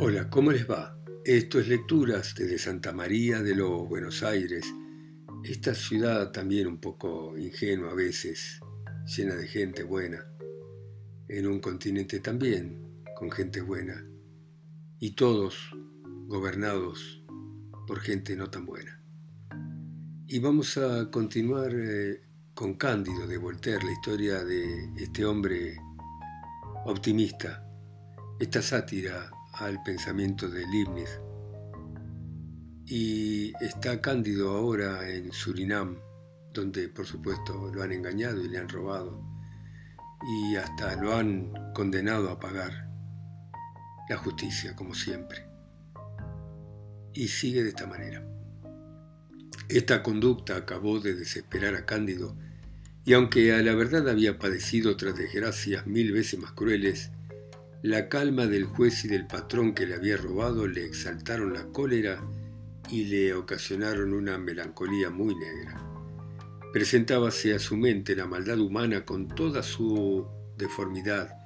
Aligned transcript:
Hola, 0.00 0.28
¿cómo 0.28 0.50
les 0.50 0.68
va? 0.68 0.98
Esto 1.24 1.60
es 1.60 1.68
Lecturas 1.68 2.34
desde 2.34 2.58
Santa 2.58 2.92
María 2.92 3.40
de 3.42 3.54
los 3.54 3.88
Buenos 3.88 4.24
Aires, 4.24 4.66
esta 5.44 5.72
ciudad 5.72 6.32
también 6.32 6.66
un 6.66 6.78
poco 6.78 7.38
ingenua 7.38 7.92
a 7.92 7.94
veces, 7.94 8.60
llena 9.06 9.36
de 9.36 9.46
gente 9.46 9.84
buena, 9.84 10.26
en 11.28 11.46
un 11.46 11.60
continente 11.60 12.18
también 12.18 13.04
con 13.14 13.30
gente 13.30 13.60
buena, 13.60 14.04
y 14.98 15.12
todos 15.12 15.70
gobernados 16.26 17.22
por 17.86 18.00
gente 18.00 18.34
no 18.34 18.50
tan 18.50 18.66
buena. 18.66 19.00
Y 20.26 20.40
vamos 20.40 20.76
a 20.76 21.08
continuar 21.08 21.70
eh, 21.72 22.20
con 22.52 22.74
Cándido 22.74 23.28
de 23.28 23.38
Voltaire, 23.38 23.84
la 23.84 23.92
historia 23.92 24.44
de 24.44 24.90
este 24.96 25.24
hombre 25.24 25.76
optimista, 26.84 27.64
esta 28.40 28.60
sátira 28.60 29.30
al 29.58 29.82
pensamiento 29.82 30.48
de 30.48 30.66
Leibniz. 30.66 31.20
Y 32.86 33.52
está 33.64 34.00
Cándido 34.00 34.50
ahora 34.50 35.08
en 35.08 35.32
Surinam, 35.32 35.98
donde 36.52 36.88
por 36.88 37.06
supuesto 37.06 37.70
lo 37.72 37.82
han 37.82 37.92
engañado 37.92 38.44
y 38.44 38.48
le 38.48 38.58
han 38.58 38.68
robado, 38.68 39.22
y 40.26 40.56
hasta 40.56 40.96
lo 40.96 41.14
han 41.14 41.52
condenado 41.74 42.30
a 42.30 42.38
pagar 42.38 42.90
la 44.08 44.16
justicia, 44.18 44.76
como 44.76 44.94
siempre. 44.94 45.46
Y 47.14 47.28
sigue 47.28 47.62
de 47.62 47.70
esta 47.70 47.86
manera. 47.86 48.26
Esta 49.68 50.02
conducta 50.02 50.56
acabó 50.56 51.00
de 51.00 51.14
desesperar 51.14 51.74
a 51.74 51.86
Cándido, 51.86 52.36
y 53.06 53.14
aunque 53.14 53.52
a 53.54 53.62
la 53.62 53.74
verdad 53.74 54.08
había 54.08 54.38
padecido 54.38 54.92
otras 54.92 55.16
desgracias 55.16 55.86
mil 55.86 56.12
veces 56.12 56.38
más 56.38 56.52
crueles, 56.52 57.10
la 57.84 58.08
calma 58.08 58.46
del 58.46 58.64
juez 58.64 59.04
y 59.04 59.08
del 59.08 59.26
patrón 59.26 59.74
que 59.74 59.84
le 59.84 59.94
había 59.94 60.16
robado 60.16 60.66
le 60.66 60.86
exaltaron 60.86 61.52
la 61.52 61.66
cólera 61.66 62.18
y 62.90 63.04
le 63.04 63.34
ocasionaron 63.34 64.14
una 64.14 64.38
melancolía 64.38 65.10
muy 65.10 65.34
negra. 65.34 65.82
Presentábase 66.72 67.52
a 67.52 67.58
su 67.58 67.76
mente 67.76 68.16
la 68.16 68.24
maldad 68.24 68.58
humana 68.58 69.04
con 69.04 69.28
toda 69.28 69.62
su 69.62 70.26
deformidad 70.56 71.36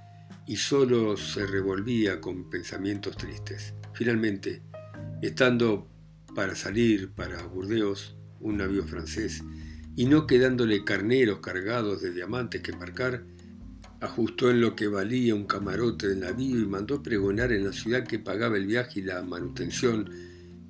y 0.47 0.55
sólo 0.55 1.17
se 1.17 1.45
revolvía 1.45 2.21
con 2.21 2.49
pensamientos 2.49 3.17
tristes. 3.17 3.75
Finalmente, 3.93 4.63
estando 5.21 5.89
para 6.37 6.55
salir 6.55 7.11
para 7.11 7.43
Burdeos, 7.43 8.15
un 8.39 8.59
navío 8.59 8.85
francés, 8.85 9.43
y 9.97 10.07
no 10.07 10.29
quedándole 10.29 10.85
carneros 10.85 11.41
cargados 11.41 12.01
de 12.01 12.13
diamantes 12.13 12.63
que 12.63 12.71
embarcar, 12.71 13.25
ajustó 14.01 14.51
en 14.51 14.61
lo 14.61 14.77
que 14.77 14.87
valía 14.87 15.35
un 15.35 15.45
camarote 15.45 16.09
del 16.09 16.21
navío 16.21 16.61
y 16.61 16.67
mandó 16.67 17.03
pregonar 17.03 17.53
en 17.53 17.65
la 17.65 17.73
ciudad 17.73 18.07
que 18.07 18.19
pagaba 18.19 18.57
el 18.57 18.67
viaje 18.67 19.01
y 19.01 19.03
la 19.03 19.23
manutención 19.23 20.11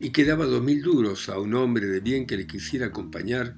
y 0.01 0.11
que 0.11 0.25
daba 0.25 0.47
dos 0.47 0.63
mil 0.63 0.83
duros 0.83 1.29
a 1.29 1.39
un 1.39 1.55
hombre 1.55 1.87
de 1.87 2.01
bien 2.01 2.27
que 2.27 2.37
le 2.37 2.47
quisiera 2.47 2.87
acompañar 2.87 3.57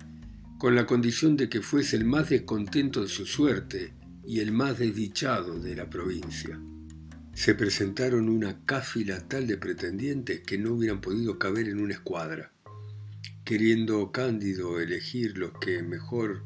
con 0.59 0.75
la 0.75 0.87
condición 0.87 1.37
de 1.37 1.49
que 1.49 1.63
fuese 1.63 1.97
el 1.97 2.05
más 2.05 2.31
descontento 2.31 3.03
de 3.03 3.09
su 3.09 3.27
suerte 3.27 3.95
y 4.27 4.41
el 4.41 4.53
más 4.53 4.79
desdichado 4.79 5.59
de 5.59 5.75
la 5.75 5.89
provincia. 5.89 6.61
Se 7.33 7.55
presentaron 7.55 8.29
una 8.29 8.65
cáfila 8.67 9.27
tal 9.27 9.47
de 9.47 9.57
pretendientes 9.57 10.41
que 10.41 10.59
no 10.59 10.75
hubieran 10.75 11.01
podido 11.01 11.39
caber 11.39 11.69
en 11.69 11.81
una 11.81 11.95
escuadra. 11.95 12.53
Queriendo 13.45 14.13
Cándido 14.13 14.81
elegir 14.81 15.39
los 15.39 15.53
que 15.53 15.83
mejor 15.83 16.45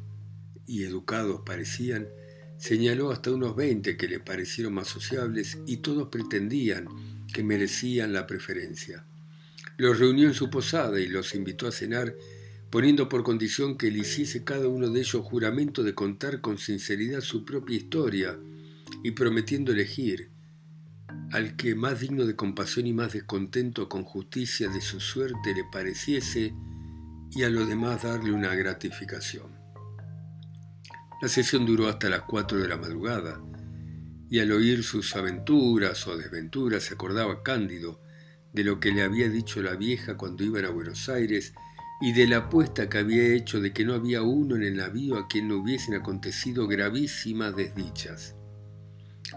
y 0.65 0.83
educados 0.83 1.41
parecían, 1.45 2.07
Señaló 2.57 3.11
hasta 3.11 3.31
unos 3.31 3.55
veinte 3.55 3.97
que 3.97 4.07
le 4.07 4.19
parecieron 4.19 4.73
más 4.73 4.87
sociables 4.87 5.57
y 5.67 5.77
todos 5.77 6.07
pretendían 6.07 6.87
que 7.33 7.43
merecían 7.43 8.13
la 8.13 8.27
preferencia. 8.27 9.05
Los 9.77 9.99
reunió 9.99 10.27
en 10.27 10.33
su 10.33 10.49
posada 10.49 10.99
y 10.99 11.07
los 11.07 11.35
invitó 11.35 11.67
a 11.67 11.71
cenar, 11.71 12.15
poniendo 12.69 13.09
por 13.09 13.23
condición 13.23 13.77
que 13.77 13.91
le 13.91 13.99
hiciese 13.99 14.43
cada 14.43 14.67
uno 14.67 14.89
de 14.89 14.99
ellos 14.99 15.23
juramento 15.23 15.83
de 15.83 15.93
contar 15.93 16.41
con 16.41 16.57
sinceridad 16.57 17.21
su 17.21 17.45
propia 17.45 17.77
historia 17.77 18.39
y 19.03 19.11
prometiendo 19.11 19.71
elegir 19.71 20.29
al 21.31 21.55
que 21.55 21.75
más 21.75 21.99
digno 21.99 22.25
de 22.25 22.35
compasión 22.35 22.87
y 22.87 22.93
más 22.93 23.13
descontento 23.13 23.89
con 23.89 24.03
justicia 24.03 24.69
de 24.69 24.81
su 24.81 24.99
suerte 24.99 25.53
le 25.53 25.63
pareciese 25.71 26.53
y 27.31 27.43
a 27.43 27.49
los 27.49 27.67
demás 27.67 28.03
darle 28.03 28.31
una 28.31 28.55
gratificación. 28.55 29.54
La 31.21 31.29
sesión 31.29 31.65
duró 31.65 31.87
hasta 31.87 32.09
las 32.09 32.23
cuatro 32.23 32.57
de 32.57 32.67
la 32.67 32.77
madrugada, 32.77 33.41
y 34.29 34.39
al 34.39 34.51
oír 34.51 34.83
sus 34.83 35.15
aventuras 35.15 36.07
o 36.07 36.17
desventuras 36.17 36.83
se 36.83 36.95
acordaba 36.95 37.43
Cándido 37.43 38.01
de 38.51 38.63
lo 38.63 38.79
que 38.79 38.91
le 38.91 39.03
había 39.03 39.29
dicho 39.29 39.61
la 39.61 39.75
vieja 39.75 40.17
cuando 40.17 40.43
iban 40.43 40.65
a 40.65 40.69
Buenos 40.69 41.09
Aires 41.09 41.53
y 42.01 42.11
de 42.13 42.27
la 42.27 42.37
apuesta 42.37 42.89
que 42.89 42.97
había 42.97 43.33
hecho 43.33 43.61
de 43.61 43.71
que 43.71 43.85
no 43.85 43.93
había 43.93 44.21
uno 44.21 44.55
en 44.55 44.63
el 44.63 44.77
navío 44.77 45.17
a 45.17 45.27
quien 45.27 45.47
no 45.47 45.57
hubiesen 45.57 45.93
acontecido 45.93 46.67
gravísimas 46.67 47.55
desdichas. 47.55 48.35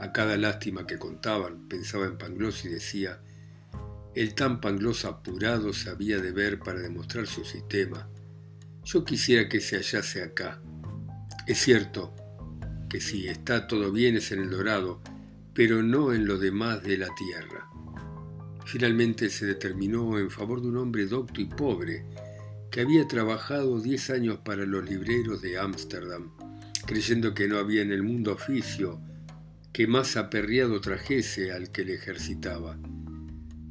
A 0.01 0.13
cada 0.13 0.37
lástima 0.37 0.87
que 0.87 0.99
contaban, 0.99 1.69
pensaba 1.69 2.07
en 2.07 2.19
Pangloss 2.19 2.65
y 2.65 2.69
decía, 2.69 3.21
el 4.15 4.35
tan 4.35 4.61
Pangloss 4.61 5.05
apurado 5.05 5.73
se 5.73 5.91
había 5.91 6.19
de 6.19 6.33
ver 6.33 6.59
para 6.59 6.81
demostrar 6.81 7.27
su 7.27 7.45
sistema. 7.45 8.09
Yo 8.85 9.05
quisiera 9.05 9.49
que 9.49 9.61
se 9.61 9.77
hallase 9.77 10.23
acá, 10.23 10.61
es 11.49 11.59
cierto 11.59 12.15
que 12.91 13.01
si 13.01 13.27
está 13.27 13.67
todo 13.67 13.91
bien 13.91 14.17
es 14.17 14.33
en 14.33 14.41
el 14.41 14.51
dorado, 14.51 15.01
pero 15.55 15.83
no 15.83 16.13
en 16.13 16.27
lo 16.27 16.37
demás 16.37 16.83
de 16.83 16.99
la 16.99 17.09
tierra. 17.15 17.71
Finalmente 18.67 19.31
se 19.31 19.47
determinó 19.47 20.19
en 20.19 20.31
favor 20.31 20.61
de 20.61 20.69
un 20.69 20.77
hombre 20.77 21.07
docto 21.07 21.41
y 21.41 21.47
pobre 21.47 22.05
que 22.71 22.83
había 22.83 23.09
trabajado 23.09 23.81
diez 23.81 24.11
años 24.11 24.41
para 24.45 24.67
los 24.67 24.89
libreros 24.89 25.41
de 25.41 25.57
Ámsterdam, 25.57 26.33
creyendo 26.85 27.33
que 27.33 27.49
no 27.49 27.57
había 27.57 27.81
en 27.81 27.93
el 27.93 28.03
mundo 28.03 28.35
oficio 28.35 29.01
que 29.73 29.87
más 29.87 30.19
aperreado 30.19 30.83
trajese 30.83 31.51
al 31.51 31.73
que 31.73 31.87
le 31.87 31.95
ejercitaba. 31.95 32.79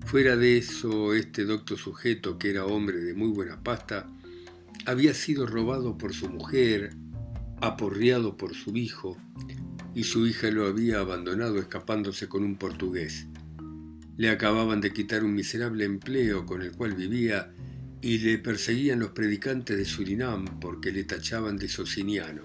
Fuera 0.04 0.36
de 0.36 0.58
eso, 0.58 1.14
este 1.14 1.46
docto 1.46 1.78
sujeto, 1.78 2.40
que 2.40 2.50
era 2.50 2.66
hombre 2.66 2.98
de 2.98 3.14
muy 3.14 3.28
buena 3.28 3.62
pasta, 3.62 4.10
había 4.88 5.14
sido 5.14 5.46
robado 5.46 5.96
por 5.96 6.16
su 6.16 6.28
mujer, 6.28 6.96
aporreado 7.62 8.38
por 8.38 8.54
su 8.54 8.76
hijo, 8.78 9.18
y 9.96 10.04
su 10.04 10.28
hija 10.28 10.52
lo 10.52 10.68
había 10.68 11.00
abandonado 11.00 11.58
escapándose 11.58 12.28
con 12.28 12.44
un 12.44 12.56
portugués. 12.56 13.28
Le 14.16 14.30
acababan 14.30 14.82
de 14.82 14.94
quitar 14.94 15.24
un 15.24 15.34
miserable 15.34 15.86
empleo 15.86 16.46
con 16.46 16.62
el 16.62 16.72
cual 16.72 16.94
vivía 16.94 17.52
y 18.02 18.20
le 18.20 18.38
perseguían 18.38 19.00
los 19.00 19.10
predicantes 19.10 19.78
de 19.78 19.86
Surinam 19.86 20.60
porque 20.60 20.92
le 20.92 21.04
tachaban 21.04 21.58
de 21.58 21.68
sociniano. 21.68 22.44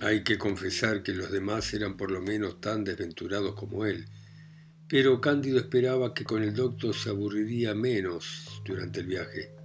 Hay 0.00 0.22
que 0.22 0.36
confesar 0.36 1.02
que 1.02 1.14
los 1.14 1.30
demás 1.30 1.72
eran 1.72 1.96
por 1.96 2.10
lo 2.10 2.20
menos 2.20 2.60
tan 2.60 2.84
desventurados 2.84 3.54
como 3.54 3.86
él, 3.86 4.04
pero 4.86 5.20
Cándido 5.20 5.58
esperaba 5.58 6.12
que 6.12 6.24
con 6.24 6.42
el 6.42 6.54
doctor 6.54 6.94
se 6.94 7.08
aburriría 7.08 7.74
menos 7.74 8.62
durante 8.66 9.00
el 9.00 9.06
viaje. 9.06 9.63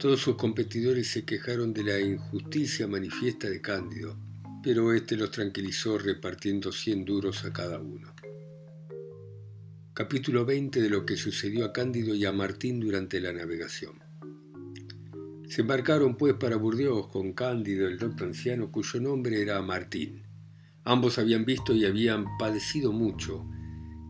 Todos 0.00 0.20
sus 0.20 0.36
competidores 0.36 1.08
se 1.08 1.26
quejaron 1.26 1.74
de 1.74 1.84
la 1.84 2.00
injusticia 2.00 2.88
manifiesta 2.88 3.50
de 3.50 3.60
Cándido, 3.60 4.16
pero 4.62 4.94
éste 4.94 5.14
los 5.14 5.30
tranquilizó 5.30 5.98
repartiendo 5.98 6.72
cien 6.72 7.04
duros 7.04 7.44
a 7.44 7.52
cada 7.52 7.78
uno. 7.78 8.14
Capítulo 9.92 10.46
20 10.46 10.80
de 10.80 10.88
lo 10.88 11.04
que 11.04 11.18
sucedió 11.18 11.66
a 11.66 11.74
Cándido 11.74 12.14
y 12.14 12.24
a 12.24 12.32
Martín 12.32 12.80
durante 12.80 13.20
la 13.20 13.34
navegación. 13.34 13.92
Se 15.46 15.60
embarcaron 15.60 16.16
pues 16.16 16.32
para 16.32 16.56
Burdeos 16.56 17.08
con 17.08 17.34
Cándido, 17.34 17.86
el 17.86 17.98
doctor 17.98 18.28
anciano, 18.28 18.72
cuyo 18.72 19.00
nombre 19.00 19.42
era 19.42 19.60
Martín. 19.60 20.22
Ambos 20.82 21.18
habían 21.18 21.44
visto 21.44 21.74
y 21.74 21.84
habían 21.84 22.24
padecido 22.38 22.90
mucho, 22.90 23.46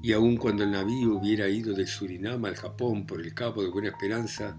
y 0.04 0.12
aun 0.12 0.36
cuando 0.36 0.62
el 0.62 0.70
navío 0.70 1.16
hubiera 1.16 1.48
ido 1.48 1.74
de 1.74 1.88
Surinam 1.88 2.44
al 2.44 2.54
Japón 2.54 3.08
por 3.08 3.20
el 3.20 3.34
Cabo 3.34 3.64
de 3.64 3.70
Buena 3.70 3.88
Esperanza, 3.88 4.56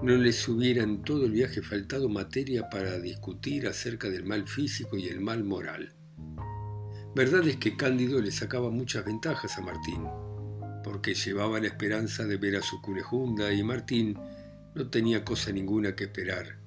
no 0.00 0.16
les 0.16 0.48
hubiera 0.48 0.84
en 0.84 1.02
todo 1.02 1.26
el 1.26 1.32
viaje 1.32 1.60
faltado 1.60 2.08
materia 2.08 2.70
para 2.70 2.98
discutir 3.00 3.66
acerca 3.66 4.08
del 4.08 4.24
mal 4.24 4.46
físico 4.46 4.96
y 4.96 5.08
el 5.08 5.20
mal 5.20 5.42
moral. 5.42 5.92
Verdad 7.16 7.46
es 7.48 7.56
que 7.56 7.76
Cándido 7.76 8.20
le 8.20 8.30
sacaba 8.30 8.70
muchas 8.70 9.04
ventajas 9.04 9.58
a 9.58 9.62
Martín, 9.62 10.06
porque 10.84 11.14
llevaba 11.14 11.58
la 11.58 11.66
esperanza 11.66 12.24
de 12.26 12.36
ver 12.36 12.56
a 12.56 12.62
su 12.62 12.80
cunejunda 12.80 13.52
y 13.52 13.64
Martín 13.64 14.16
no 14.74 14.88
tenía 14.88 15.24
cosa 15.24 15.50
ninguna 15.50 15.96
que 15.96 16.04
esperar. 16.04 16.58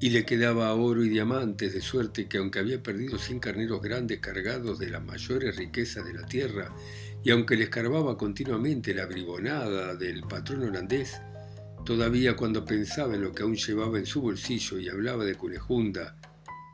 Y 0.00 0.10
le 0.10 0.24
quedaba 0.24 0.74
oro 0.74 1.04
y 1.04 1.08
diamantes, 1.08 1.72
de 1.72 1.82
suerte 1.82 2.26
que 2.26 2.38
aunque 2.38 2.58
había 2.58 2.82
perdido 2.82 3.18
cien 3.18 3.38
carneros 3.38 3.80
grandes 3.80 4.18
cargados 4.18 4.78
de 4.80 4.90
las 4.90 5.04
mayores 5.04 5.56
riquezas 5.56 6.04
de 6.04 6.14
la 6.14 6.26
tierra, 6.26 6.74
y 7.22 7.30
aunque 7.30 7.56
le 7.56 7.64
escarbaba 7.64 8.16
continuamente 8.16 8.92
la 8.94 9.06
bribonada 9.06 9.94
del 9.94 10.22
patrón 10.22 10.64
holandés, 10.64 11.20
Todavía 11.84 12.36
cuando 12.36 12.64
pensaba 12.64 13.14
en 13.14 13.22
lo 13.22 13.32
que 13.32 13.42
aún 13.42 13.56
llevaba 13.56 13.98
en 13.98 14.06
su 14.06 14.20
bolsillo 14.20 14.78
y 14.78 14.88
hablaba 14.88 15.24
de 15.24 15.34
Cunejunda, 15.34 16.16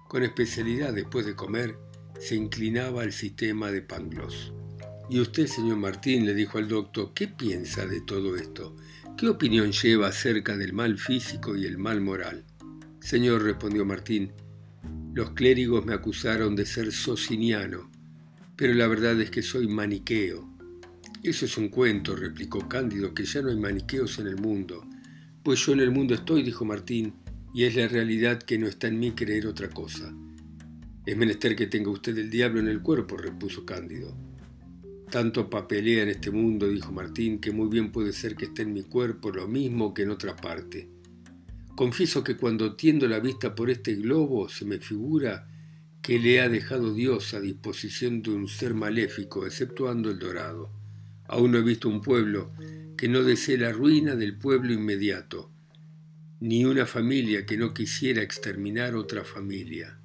con 0.09 0.23
especialidad 0.23 0.93
después 0.93 1.27
de 1.27 1.35
comer, 1.35 1.77
se 2.19 2.37
inclinaba 2.37 3.03
al 3.03 3.13
sistema 3.13 3.71
de 3.71 3.83
Pangloss. 3.83 4.53
Y 5.09 5.21
usted, 5.21 5.47
señor 5.47 5.77
Martín, 5.77 6.27
le 6.27 6.35
dijo 6.35 6.59
al 6.59 6.69
doctor, 6.69 7.13
¿qué 7.15 7.29
piensa 7.29 7.87
de 7.87 8.01
todo 8.01 8.37
esto? 8.37 8.77
¿Qué 9.17 9.29
opinión 9.29 9.73
lleva 9.73 10.09
acerca 10.09 10.57
del 10.57 10.73
mal 10.73 10.99
físico 10.99 11.57
y 11.57 11.65
el 11.65 11.79
mal 11.79 12.01
moral? 12.01 12.45
Señor, 13.01 13.43
respondió 13.45 13.85
Martín, 13.85 14.33
los 15.15 15.31
clérigos 15.31 15.87
me 15.87 15.95
acusaron 15.95 16.57
de 16.57 16.67
ser 16.67 16.93
sociniano, 16.93 17.91
pero 18.57 18.75
la 18.75 18.87
verdad 18.89 19.21
es 19.21 19.31
que 19.31 19.43
soy 19.43 19.69
maniqueo. 19.69 20.47
Eso 21.23 21.47
es 21.47 21.57
un 21.57 21.69
cuento, 21.69 22.15
replicó 22.15 22.69
Cándido, 22.69 23.15
que 23.15 23.25
ya 23.25 23.43
no 23.43 23.49
hay 23.49 23.57
maniqueos 23.57 24.19
en 24.19 24.27
el 24.27 24.37
mundo. 24.37 24.85
Pues 25.47 25.65
yo 25.65 25.75
en 25.75 25.79
el 25.79 25.93
mundo 25.93 26.13
estoy, 26.13 26.43
dijo 26.43 26.65
Martín, 26.65 27.15
y 27.55 27.63
es 27.63 27.77
la 27.77 27.87
realidad 27.87 28.43
que 28.43 28.59
no 28.59 28.67
está 28.67 28.89
en 28.89 28.99
mí 28.99 29.13
creer 29.13 29.47
otra 29.47 29.71
cosa. 29.71 30.13
Es 31.07 31.17
menester 31.17 31.55
que 31.55 31.69
tenga 31.69 31.89
usted 31.89 32.19
el 32.19 32.31
diablo 32.31 32.59
en 32.59 32.67
el 32.67 32.83
cuerpo, 32.83 33.17
repuso 33.17 33.65
Cándido. 33.65 34.13
Tanto 35.09 35.49
papelea 35.49 36.03
en 36.03 36.09
este 36.09 36.33
mundo, 36.33 36.67
dijo 36.67 36.91
Martín, 36.91 37.39
que 37.39 37.53
muy 37.53 37.69
bien 37.69 37.93
puede 37.93 38.13
ser 38.13 38.35
que 38.35 38.47
esté 38.47 38.63
en 38.63 38.73
mi 38.73 38.83
cuerpo 38.83 39.31
lo 39.31 39.47
mismo 39.47 39.95
que 39.95 40.03
en 40.03 40.11
otra 40.11 40.35
parte. 40.35 40.91
Confieso 41.77 42.25
que 42.25 42.37
cuando 42.37 42.75
tiendo 42.75 43.07
la 43.07 43.21
vista 43.21 43.55
por 43.55 43.71
este 43.71 43.95
globo 43.95 44.49
se 44.49 44.65
me 44.65 44.81
figura 44.81 45.47
que 46.03 46.19
le 46.19 46.41
ha 46.41 46.49
dejado 46.49 46.93
Dios 46.93 47.35
a 47.35 47.41
disposición 47.41 48.21
de 48.21 48.31
un 48.31 48.49
ser 48.49 48.75
maléfico, 48.75 49.47
exceptuando 49.47 50.11
el 50.11 50.19
dorado. 50.19 50.86
Aún 51.29 51.53
no 51.53 51.59
he 51.59 51.63
visto 51.63 51.89
un 51.89 52.01
pueblo 52.01 52.53
que 52.97 53.09
no 53.09 53.23
desee 53.23 53.59
la 53.59 53.73
ruina 53.73 54.15
del 54.15 54.37
pueblo 54.37 54.73
inmediato, 54.73 55.51
ni 56.41 56.65
una 56.65 56.87
familia 56.87 57.47
que 57.47 57.57
no 57.57 57.75
quisiera 57.75 58.23
exterminar 58.23 58.95
otra 58.95 59.25
familia. 59.25 59.99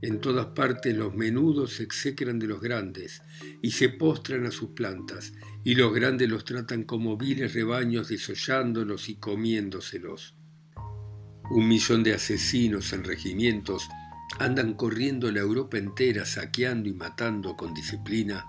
En 0.00 0.20
todas 0.20 0.46
partes 0.46 0.96
los 0.96 1.14
menudos 1.14 1.74
se 1.74 1.84
execran 1.84 2.40
de 2.40 2.48
los 2.48 2.60
grandes 2.60 3.22
y 3.62 3.70
se 3.70 3.88
postran 3.88 4.46
a 4.46 4.50
sus 4.50 4.70
plantas, 4.70 5.32
y 5.62 5.76
los 5.76 5.94
grandes 5.94 6.28
los 6.28 6.44
tratan 6.44 6.82
como 6.82 7.16
viles 7.16 7.54
rebaños 7.54 8.08
desollándolos 8.08 9.08
y 9.08 9.16
comiéndoselos. 9.16 10.34
Un 11.50 11.68
millón 11.68 12.02
de 12.02 12.14
asesinos 12.14 12.92
en 12.92 13.04
regimientos 13.04 13.88
andan 14.40 14.74
corriendo 14.74 15.30
la 15.30 15.40
Europa 15.40 15.78
entera 15.78 16.24
saqueando 16.24 16.88
y 16.88 16.94
matando 16.94 17.56
con 17.56 17.72
disciplina 17.74 18.46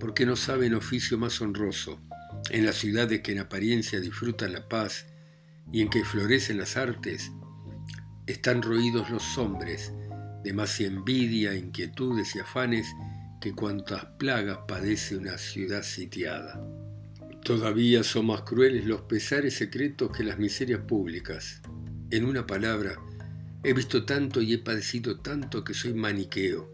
porque 0.00 0.26
no 0.26 0.34
saben 0.34 0.74
oficio 0.74 1.18
más 1.18 1.40
honroso 1.40 2.00
en 2.50 2.64
las 2.64 2.76
ciudades 2.76 3.20
que 3.20 3.32
en 3.32 3.38
apariencia 3.38 4.00
disfrutan 4.00 4.52
la 4.52 4.68
paz 4.68 5.06
y 5.72 5.82
en 5.82 5.90
que 5.90 6.04
florecen 6.04 6.58
las 6.58 6.76
artes, 6.76 7.30
están 8.26 8.62
roídos 8.62 9.10
los 9.10 9.38
hombres 9.38 9.92
de 10.42 10.52
más 10.52 10.80
envidia, 10.80 11.54
inquietudes 11.54 12.34
y 12.34 12.40
afanes 12.40 12.88
que 13.40 13.52
cuantas 13.52 14.04
plagas 14.18 14.60
padece 14.66 15.16
una 15.16 15.38
ciudad 15.38 15.82
sitiada. 15.82 16.60
Todavía 17.44 18.02
son 18.02 18.26
más 18.26 18.42
crueles 18.42 18.84
los 18.84 19.02
pesares 19.02 19.54
secretos 19.54 20.10
que 20.14 20.24
las 20.24 20.38
miserias 20.38 20.80
públicas. 20.80 21.62
En 22.10 22.24
una 22.24 22.46
palabra, 22.46 22.98
he 23.62 23.72
visto 23.72 24.04
tanto 24.04 24.42
y 24.42 24.54
he 24.54 24.58
padecido 24.58 25.20
tanto 25.20 25.62
que 25.64 25.74
soy 25.74 25.94
maniqueo. 25.94 26.72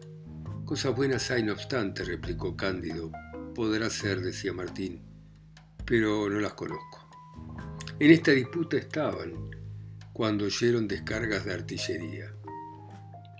Cosas 0.66 0.96
buenas 0.96 1.30
hay 1.30 1.44
no 1.44 1.52
obstante, 1.52 2.02
replicó 2.02 2.56
Cándido. 2.56 3.12
Podrá 3.54 3.88
ser, 3.88 4.20
decía 4.20 4.52
Martín, 4.52 5.00
pero 5.84 6.28
no 6.28 6.40
las 6.40 6.54
conozco. 6.54 7.08
En 8.00 8.10
esta 8.10 8.32
disputa 8.32 8.76
estaban 8.76 9.32
cuando 10.12 10.46
oyeron 10.46 10.88
descargas 10.88 11.44
de 11.44 11.54
artillería. 11.54 12.34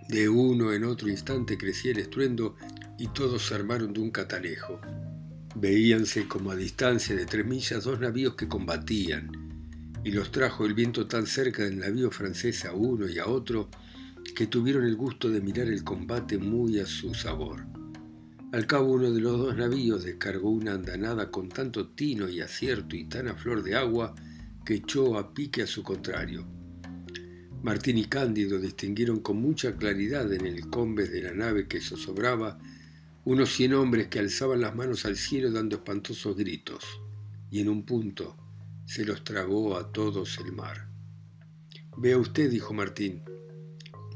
De 0.09 0.29
uno 0.29 0.73
en 0.73 0.85
otro 0.85 1.09
instante 1.09 1.59
crecía 1.59 1.91
el 1.91 1.99
estruendo 1.99 2.55
y 2.97 3.09
todos 3.09 3.45
se 3.45 3.57
armaron 3.57 3.93
de 3.93 3.99
un 4.03 4.13
catalejo. 4.13 4.81
Veíanse 5.57 6.29
como 6.29 6.53
a 6.53 6.57
distancia 6.57 7.17
de 7.17 7.27
tres 7.27 7.45
millas 7.45 7.83
dos 7.83 7.99
navíos 7.99 8.37
que 8.37 8.47
combatían, 8.47 9.33
y 10.05 10.13
los 10.13 10.31
trajo 10.31 10.65
el 10.65 10.75
viento 10.75 11.09
tan 11.09 11.27
cerca 11.27 11.65
del 11.65 11.81
navío 11.81 12.13
francés 12.13 12.65
a 12.67 12.73
uno 12.73 13.09
y 13.09 13.19
a 13.19 13.27
otro 13.27 13.69
que 14.37 14.47
tuvieron 14.47 14.85
el 14.85 14.97
gusto 14.97 15.31
de 15.31 15.41
mirar 15.41 15.67
el 15.69 15.83
combate 15.83 16.37
muy 16.37 16.79
a 16.79 16.85
su 16.85 17.15
sabor. 17.15 17.65
Al 18.53 18.67
cabo 18.67 18.93
uno 18.93 19.11
de 19.11 19.23
los 19.23 19.39
dos 19.39 19.57
navíos 19.57 20.05
descargó 20.05 20.51
una 20.51 20.75
andanada 20.75 21.31
con 21.31 21.49
tanto 21.49 21.89
tino 21.89 22.29
y 22.29 22.43
acierto 22.43 22.97
y 22.97 23.07
tan 23.07 23.29
a 23.29 23.35
flor 23.35 23.63
de 23.63 23.77
agua 23.77 24.15
que 24.63 24.75
echó 24.75 25.17
a 25.17 25.33
pique 25.33 25.63
a 25.63 25.67
su 25.67 25.83
contrario. 25.83 26.47
Martín 27.63 27.97
y 27.97 28.05
Cándido 28.05 28.61
distinguieron 28.61 29.21
con 29.21 29.39
mucha 29.39 29.75
claridad 29.77 30.31
en 30.31 30.45
el 30.45 30.69
combes 30.69 31.11
de 31.11 31.23
la 31.23 31.33
nave 31.33 31.67
que 31.67 31.81
zozobraba 31.81 32.59
unos 33.25 33.55
cien 33.55 33.73
hombres 33.73 34.09
que 34.09 34.19
alzaban 34.19 34.61
las 34.61 34.77
manos 34.77 35.07
al 35.07 35.17
cielo 35.17 35.51
dando 35.51 35.77
espantosos 35.77 36.37
gritos, 36.37 36.85
y 37.51 37.61
en 37.61 37.71
un 37.71 37.87
punto 37.87 38.37
se 38.85 39.07
los 39.07 39.25
tragó 39.25 39.79
a 39.79 39.93
todos 39.93 40.39
el 40.45 40.53
mar. 40.53 40.89
Vea 41.97 42.19
usted, 42.19 42.51
dijo 42.51 42.75
Martín, 42.75 43.23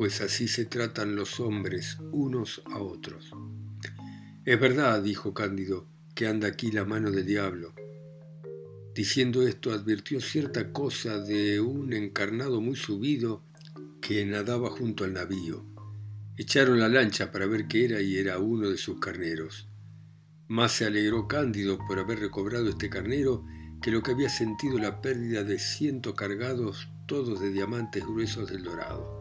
pues 0.00 0.23
así 0.23 0.49
se 0.49 0.64
tratan 0.64 1.14
los 1.14 1.41
hombres 1.41 1.99
unos 2.11 2.62
a 2.73 2.79
otros. 2.79 3.32
Es 4.47 4.58
verdad, 4.58 5.02
dijo 5.02 5.35
Cándido, 5.35 5.87
que 6.14 6.26
anda 6.26 6.49
aquí 6.49 6.73
la 6.73 6.87
mano 6.87 7.11
del 7.11 7.26
diablo. 7.26 7.75
Diciendo 8.94 9.47
esto 9.47 9.75
advirtió 9.75 10.23
cierta 10.23 10.73
cosa 10.73 11.19
de 11.19 11.61
un 11.61 11.93
encarnado 11.93 12.62
muy 12.62 12.76
subido 12.76 13.44
que 14.00 14.25
nadaba 14.25 14.70
junto 14.70 15.05
al 15.05 15.12
navío. 15.12 15.67
Echaron 16.38 16.81
la 16.81 16.88
lancha 16.88 17.31
para 17.31 17.44
ver 17.44 17.69
qué 17.69 17.85
era 17.85 18.00
y 18.00 18.17
era 18.17 18.38
uno 18.38 18.70
de 18.70 18.79
sus 18.79 19.00
carneros. 19.00 19.69
Más 20.49 20.73
se 20.73 20.87
alegró 20.87 21.29
Cándido 21.29 21.76
por 21.87 21.99
haber 21.99 22.20
recobrado 22.20 22.70
este 22.70 22.88
carnero 22.88 23.44
que 23.82 23.91
lo 23.91 24.02
que 24.02 24.12
había 24.12 24.31
sentido 24.31 24.79
la 24.79 25.02
pérdida 25.02 25.44
de 25.44 25.58
ciento 25.58 26.14
cargados 26.14 26.88
todos 27.06 27.38
de 27.38 27.50
diamantes 27.50 28.02
gruesos 28.06 28.49
del 28.50 28.64
dorado. 28.64 29.20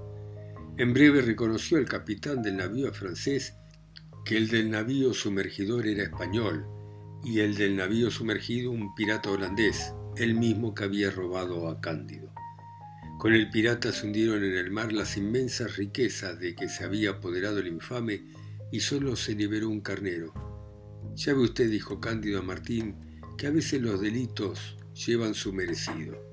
En 0.80 0.94
breve 0.94 1.22
reconoció 1.22 1.78
el 1.78 1.84
capitán 1.84 2.42
del 2.42 2.56
navío 2.56 2.94
francés 2.94 3.54
que 4.24 4.38
el 4.38 4.48
del 4.48 4.72
navío 4.72 5.14
sumergidor 5.14 5.86
era 5.86 6.04
español, 6.04 6.66
y 7.22 7.42
el 7.42 7.56
del 7.56 7.76
navío 7.76 8.10
sumergido 8.10 8.72
un 8.72 8.96
pirata 8.96 9.30
holandés, 9.30 9.94
el 10.16 10.36
mismo 10.36 10.74
que 10.74 10.86
había 10.86 11.12
robado 11.12 11.68
a 11.68 11.82
Cándido. 11.82 12.34
Con 13.18 13.34
el 13.34 13.50
pirata 13.50 13.92
se 13.92 14.08
hundieron 14.08 14.42
en 14.42 14.56
el 14.56 14.72
mar 14.72 14.94
las 14.94 15.18
inmensas 15.18 15.76
riquezas 15.76 16.40
de 16.40 16.56
que 16.56 16.70
se 16.70 16.86
había 16.86 17.10
apoderado 17.10 17.60
el 17.60 17.68
infame 17.68 18.24
y 18.72 18.80
solo 18.80 19.18
se 19.18 19.36
liberó 19.36 19.68
un 19.68 19.82
carnero. 19.82 20.34
Ya 21.14 21.34
ve 21.34 21.42
usted, 21.42 21.70
dijo 21.70 22.00
Cándido 22.00 22.40
a 22.40 22.44
Martín, 22.44 22.96
que 23.38 23.48
a 23.48 23.52
veces 23.52 23.82
los 23.82 24.00
delitos 24.00 24.78
llevan 24.94 25.34
su 25.34 25.52
merecido. 25.52 26.29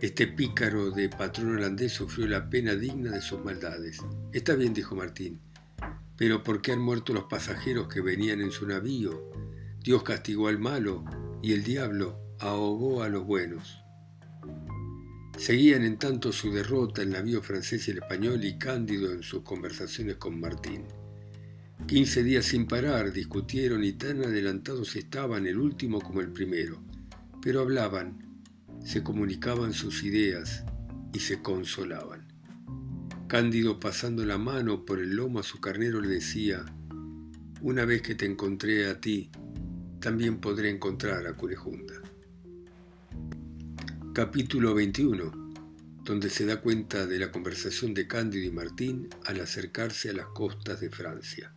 Este 0.00 0.28
pícaro 0.28 0.92
de 0.92 1.08
patrón 1.08 1.56
holandés 1.56 1.92
sufrió 1.92 2.28
la 2.28 2.48
pena 2.48 2.76
digna 2.76 3.10
de 3.10 3.20
sus 3.20 3.44
maldades. 3.44 3.98
Está 4.32 4.54
bien, 4.54 4.72
dijo 4.72 4.94
Martín, 4.94 5.40
pero 6.16 6.44
¿por 6.44 6.62
qué 6.62 6.70
han 6.70 6.78
muerto 6.78 7.12
los 7.12 7.24
pasajeros 7.24 7.88
que 7.88 8.00
venían 8.00 8.40
en 8.40 8.52
su 8.52 8.64
navío? 8.64 9.28
Dios 9.82 10.04
castigó 10.04 10.46
al 10.46 10.60
malo 10.60 11.04
y 11.42 11.52
el 11.52 11.64
diablo 11.64 12.16
ahogó 12.38 13.02
a 13.02 13.08
los 13.08 13.26
buenos. 13.26 13.80
Seguían 15.36 15.82
en 15.82 15.98
tanto 15.98 16.30
su 16.30 16.52
derrota 16.52 17.02
el 17.02 17.10
navío 17.10 17.42
francés 17.42 17.88
y 17.88 17.90
el 17.90 17.98
español 17.98 18.44
y 18.44 18.56
Cándido 18.56 19.10
en 19.10 19.24
sus 19.24 19.42
conversaciones 19.42 20.14
con 20.14 20.38
Martín. 20.38 20.84
Quince 21.88 22.22
días 22.22 22.44
sin 22.44 22.68
parar 22.68 23.12
discutieron 23.12 23.82
y 23.82 23.94
tan 23.94 24.22
adelantados 24.22 24.94
estaban 24.94 25.48
el 25.48 25.58
último 25.58 26.00
como 26.00 26.20
el 26.20 26.30
primero, 26.30 26.80
pero 27.42 27.62
hablaban, 27.62 28.27
se 28.84 29.02
comunicaban 29.02 29.72
sus 29.72 30.02
ideas 30.02 30.64
y 31.12 31.20
se 31.20 31.42
consolaban. 31.42 32.26
Cándido 33.28 33.78
pasando 33.78 34.24
la 34.24 34.38
mano 34.38 34.84
por 34.84 35.00
el 35.00 35.14
lomo 35.14 35.40
a 35.40 35.42
su 35.42 35.60
carnero 35.60 36.00
le 36.00 36.08
decía, 36.08 36.64
una 37.60 37.84
vez 37.84 38.02
que 38.02 38.14
te 38.14 38.24
encontré 38.24 38.88
a 38.88 39.00
ti, 39.00 39.30
también 40.00 40.40
podré 40.40 40.70
encontrar 40.70 41.26
a 41.26 41.34
Curejunda. 41.34 41.94
Capítulo 44.14 44.74
21, 44.74 45.52
donde 46.04 46.30
se 46.30 46.46
da 46.46 46.60
cuenta 46.60 47.06
de 47.06 47.18
la 47.18 47.30
conversación 47.30 47.92
de 47.92 48.06
Cándido 48.06 48.46
y 48.46 48.50
Martín 48.50 49.08
al 49.26 49.40
acercarse 49.40 50.08
a 50.10 50.14
las 50.14 50.26
costas 50.28 50.80
de 50.80 50.88
Francia. 50.88 51.52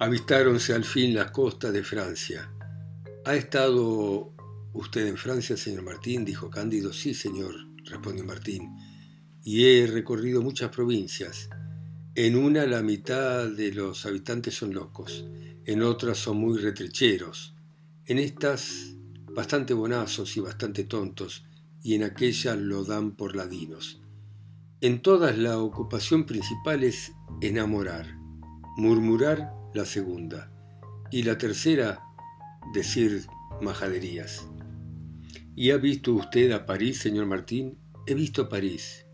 Avistáronse 0.00 0.74
al 0.74 0.84
fin 0.84 1.14
las 1.14 1.30
costas 1.30 1.72
de 1.72 1.84
Francia. 1.84 2.50
¿Ha 3.24 3.36
estado 3.36 4.33
usted 4.74 5.06
en 5.06 5.16
Francia, 5.16 5.56
señor 5.56 5.84
Martín? 5.84 6.24
dijo 6.24 6.50
Cándido. 6.50 6.92
Sí, 6.92 7.14
señor, 7.14 7.54
respondió 7.84 8.24
Martín, 8.24 8.76
y 9.42 9.64
he 9.64 9.86
recorrido 9.86 10.42
muchas 10.42 10.70
provincias. 10.70 11.48
En 12.14 12.36
una 12.36 12.66
la 12.66 12.82
mitad 12.82 13.48
de 13.48 13.72
los 13.72 14.06
habitantes 14.06 14.54
son 14.54 14.74
locos, 14.74 15.24
en 15.64 15.82
otras 15.82 16.18
son 16.18 16.36
muy 16.36 16.58
retrecheros, 16.58 17.54
en 18.06 18.18
estas 18.18 18.94
bastante 19.34 19.74
bonazos 19.74 20.36
y 20.36 20.40
bastante 20.40 20.84
tontos, 20.84 21.44
y 21.82 21.94
en 21.94 22.04
aquellas 22.04 22.56
lo 22.56 22.84
dan 22.84 23.16
por 23.16 23.34
ladinos. 23.34 24.00
En 24.80 25.02
todas 25.02 25.38
la 25.38 25.58
ocupación 25.58 26.24
principal 26.24 26.84
es 26.84 27.12
enamorar, 27.40 28.16
murmurar 28.76 29.52
la 29.74 29.84
segunda, 29.84 30.50
Y 31.10 31.22
la 31.22 31.38
tercera, 31.38 32.00
decir 32.72 33.26
majaderías. 33.60 34.48
¿Y 35.56 35.70
ha 35.70 35.76
visto 35.76 36.12
usted 36.14 36.50
a 36.50 36.66
París, 36.66 36.98
señor 36.98 37.26
Martín? 37.26 37.78
He 38.08 38.14
visto 38.14 38.48
París, 38.48 39.06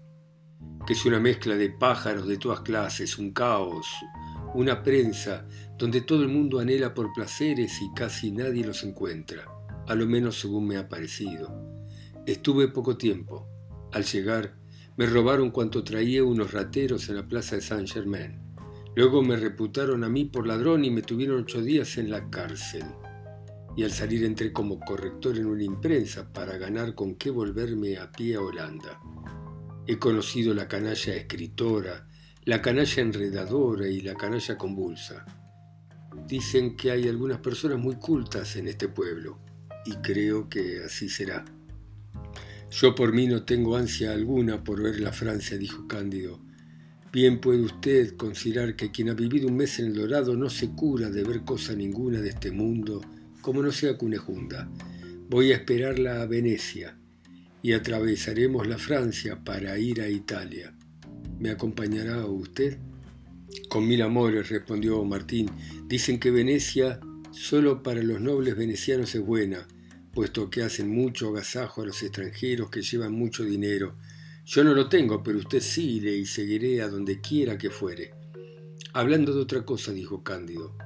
que 0.86 0.94
es 0.94 1.04
una 1.04 1.20
mezcla 1.20 1.54
de 1.54 1.68
pájaros 1.68 2.26
de 2.26 2.38
todas 2.38 2.60
clases, 2.60 3.18
un 3.18 3.32
caos, 3.32 3.86
una 4.54 4.82
prensa 4.82 5.46
donde 5.76 6.00
todo 6.00 6.22
el 6.22 6.28
mundo 6.28 6.58
anhela 6.58 6.94
por 6.94 7.12
placeres 7.12 7.82
y 7.82 7.92
casi 7.94 8.32
nadie 8.32 8.64
los 8.64 8.82
encuentra, 8.84 9.44
a 9.86 9.94
lo 9.94 10.06
menos 10.06 10.40
según 10.40 10.66
me 10.66 10.78
ha 10.78 10.88
parecido. 10.88 11.52
Estuve 12.24 12.68
poco 12.68 12.96
tiempo. 12.96 13.46
Al 13.92 14.04
llegar, 14.04 14.56
me 14.96 15.04
robaron 15.04 15.50
cuanto 15.50 15.84
traía 15.84 16.24
unos 16.24 16.52
rateros 16.52 17.10
en 17.10 17.16
la 17.16 17.28
plaza 17.28 17.56
de 17.56 17.62
Saint-Germain. 17.62 18.40
Luego 18.96 19.22
me 19.22 19.36
reputaron 19.36 20.04
a 20.04 20.08
mí 20.08 20.24
por 20.24 20.46
ladrón 20.46 20.86
y 20.86 20.90
me 20.90 21.02
tuvieron 21.02 21.42
ocho 21.42 21.60
días 21.60 21.98
en 21.98 22.10
la 22.10 22.30
cárcel. 22.30 22.84
Y 23.76 23.84
al 23.84 23.92
salir 23.92 24.24
entré 24.24 24.52
como 24.52 24.80
corrector 24.80 25.36
en 25.38 25.46
una 25.46 25.62
imprensa 25.62 26.32
para 26.32 26.58
ganar 26.58 26.94
con 26.94 27.14
qué 27.14 27.30
volverme 27.30 27.98
a 27.98 28.10
pie 28.10 28.34
a 28.34 28.40
Holanda. 28.40 29.00
He 29.86 29.98
conocido 29.98 30.54
la 30.54 30.68
canalla 30.68 31.14
escritora, 31.14 32.06
la 32.44 32.60
canalla 32.60 33.02
enredadora 33.02 33.88
y 33.88 34.00
la 34.00 34.14
canalla 34.14 34.56
convulsa. 34.56 35.24
Dicen 36.26 36.76
que 36.76 36.90
hay 36.90 37.08
algunas 37.08 37.38
personas 37.38 37.78
muy 37.78 37.96
cultas 37.96 38.56
en 38.56 38.68
este 38.68 38.88
pueblo, 38.88 39.38
y 39.84 39.94
creo 39.96 40.48
que 40.48 40.82
así 40.84 41.08
será. 41.08 41.44
Yo 42.70 42.94
por 42.94 43.12
mí 43.12 43.26
no 43.26 43.44
tengo 43.44 43.76
ansia 43.76 44.12
alguna 44.12 44.62
por 44.62 44.82
ver 44.82 45.00
la 45.00 45.12
Francia, 45.12 45.58
dijo 45.58 45.88
Cándido. 45.88 46.40
Bien 47.12 47.40
puede 47.40 47.62
usted 47.62 48.16
considerar 48.16 48.76
que 48.76 48.92
quien 48.92 49.08
ha 49.08 49.14
vivido 49.14 49.48
un 49.48 49.56
mes 49.56 49.80
en 49.80 49.86
el 49.86 49.94
Dorado 49.94 50.36
no 50.36 50.48
se 50.48 50.70
cura 50.70 51.10
de 51.10 51.24
ver 51.24 51.42
cosa 51.42 51.74
ninguna 51.74 52.20
de 52.20 52.28
este 52.28 52.52
mundo, 52.52 53.00
como 53.40 53.62
no 53.62 53.72
sea 53.72 53.96
Cunejunda. 53.96 54.68
Voy 55.28 55.52
a 55.52 55.56
esperarla 55.56 56.22
a 56.22 56.26
Venecia 56.26 56.96
y 57.62 57.72
atravesaremos 57.72 58.66
la 58.66 58.78
Francia 58.78 59.44
para 59.44 59.78
ir 59.78 60.00
a 60.00 60.08
Italia. 60.08 60.74
¿Me 61.38 61.50
acompañará 61.50 62.24
usted? 62.26 62.78
Con 63.68 63.86
mil 63.86 64.02
amores, 64.02 64.48
respondió 64.48 65.02
Martín. 65.04 65.50
Dicen 65.86 66.18
que 66.18 66.30
Venecia 66.30 67.00
solo 67.32 67.82
para 67.82 68.02
los 68.02 68.20
nobles 68.20 68.56
venecianos 68.56 69.14
es 69.14 69.20
buena 69.20 69.66
puesto 70.12 70.50
que 70.50 70.62
hacen 70.62 70.90
mucho 70.90 71.28
agasajo 71.28 71.82
a 71.82 71.86
los 71.86 72.02
extranjeros 72.02 72.70
que 72.70 72.82
llevan 72.82 73.12
mucho 73.12 73.44
dinero. 73.44 73.96
Yo 74.44 74.64
no 74.64 74.74
lo 74.74 74.88
tengo, 74.88 75.22
pero 75.22 75.38
usted 75.38 75.60
sí 75.60 76.00
le 76.00 76.16
y 76.16 76.26
seguiré 76.26 76.82
a 76.82 76.88
donde 76.88 77.20
quiera 77.20 77.56
que 77.56 77.70
fuere. 77.70 78.12
Hablando 78.92 79.32
de 79.32 79.40
otra 79.40 79.64
cosa, 79.64 79.92
dijo 79.92 80.24
Cándido, 80.24 80.76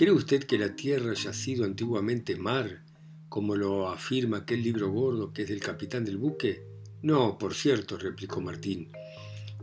¿cree 0.00 0.12
usted 0.12 0.44
que 0.44 0.56
la 0.56 0.74
tierra 0.74 1.10
haya 1.10 1.34
sido 1.34 1.66
antiguamente 1.66 2.34
mar, 2.34 2.84
como 3.28 3.54
lo 3.54 3.90
afirma 3.90 4.38
aquel 4.38 4.62
libro 4.62 4.90
gordo 4.90 5.30
que 5.30 5.42
es 5.42 5.48
del 5.50 5.60
capitán 5.60 6.06
del 6.06 6.16
buque? 6.16 6.62
No, 7.02 7.36
por 7.36 7.52
cierto, 7.52 7.98
replicó 7.98 8.40
Martín, 8.40 8.88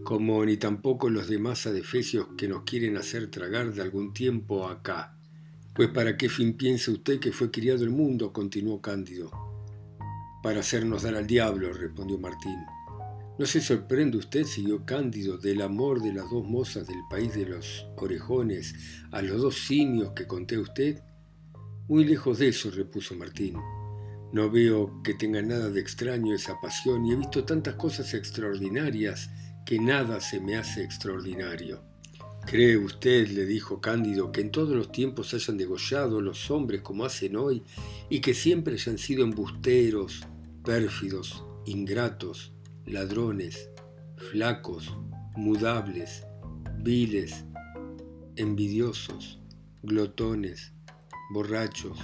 como 0.03 0.45
ni 0.45 0.57
tampoco 0.57 1.09
los 1.09 1.27
demás 1.27 1.65
adefesios 1.65 2.27
que 2.37 2.47
nos 2.47 2.65
quieren 2.65 2.97
hacer 2.97 3.31
tragar 3.31 3.73
de 3.73 3.81
algún 3.81 4.13
tiempo 4.13 4.67
acá. 4.67 5.17
Pues 5.73 5.89
para 5.89 6.17
qué 6.17 6.29
fin 6.29 6.53
piensa 6.53 6.91
usted 6.91 7.19
que 7.19 7.31
fue 7.31 7.49
criado 7.49 7.83
el 7.83 7.89
mundo, 7.89 8.31
continuó 8.31 8.79
Cándido. 8.79 9.31
Para 10.43 10.59
hacernos 10.59 11.01
dar 11.01 11.15
al 11.15 11.25
diablo, 11.25 11.73
respondió 11.73 12.19
Martín. 12.19 12.59
¿No 13.39 13.45
se 13.45 13.61
sorprende 13.61 14.17
usted, 14.17 14.45
siguió 14.45 14.83
Cándido, 14.83 15.37
del 15.37 15.61
amor 15.61 16.01
de 16.01 16.11
las 16.11 16.27
dos 16.27 16.43
mozas 16.43 16.87
del 16.87 17.01
país 17.07 17.35
de 17.35 17.45
los 17.45 17.85
orejones 17.95 18.73
a 19.11 19.21
los 19.21 19.39
dos 19.39 19.59
simios 19.67 20.13
que 20.13 20.25
conté 20.25 20.55
a 20.55 20.61
usted? 20.61 21.03
Muy 21.87 22.03
lejos 22.03 22.39
de 22.39 22.47
eso, 22.47 22.71
repuso 22.71 23.13
Martín. 23.13 23.57
No 24.33 24.49
veo 24.49 25.03
que 25.03 25.13
tenga 25.13 25.43
nada 25.43 25.69
de 25.69 25.79
extraño 25.79 26.33
esa 26.33 26.59
pasión 26.59 27.05
y 27.05 27.13
he 27.13 27.15
visto 27.15 27.45
tantas 27.45 27.75
cosas 27.75 28.15
extraordinarias 28.15 29.29
que 29.67 29.79
nada 29.79 30.19
se 30.19 30.39
me 30.39 30.55
hace 30.55 30.83
extraordinario. 30.83 31.83
¿Cree 32.47 32.77
usted, 32.77 33.27
le 33.27 33.45
dijo 33.45 33.81
Cándido, 33.81 34.31
que 34.31 34.41
en 34.41 34.49
todos 34.49 34.75
los 34.75 34.91
tiempos 34.91 35.35
hayan 35.35 35.57
degollado 35.57 36.21
los 36.21 36.49
hombres 36.49 36.81
como 36.81 37.05
hacen 37.05 37.35
hoy 37.35 37.61
y 38.09 38.19
que 38.19 38.33
siempre 38.33 38.73
hayan 38.73 38.97
sido 38.97 39.23
embusteros, 39.23 40.25
pérfidos, 40.63 41.43
ingratos, 41.65 42.56
ladrones, 42.87 43.69
flacos, 44.15 44.95
mudables, 45.35 46.23
viles, 46.79 47.43
envidiosos, 48.37 49.39
glotones, 49.83 50.71
borrachos, 51.33 51.99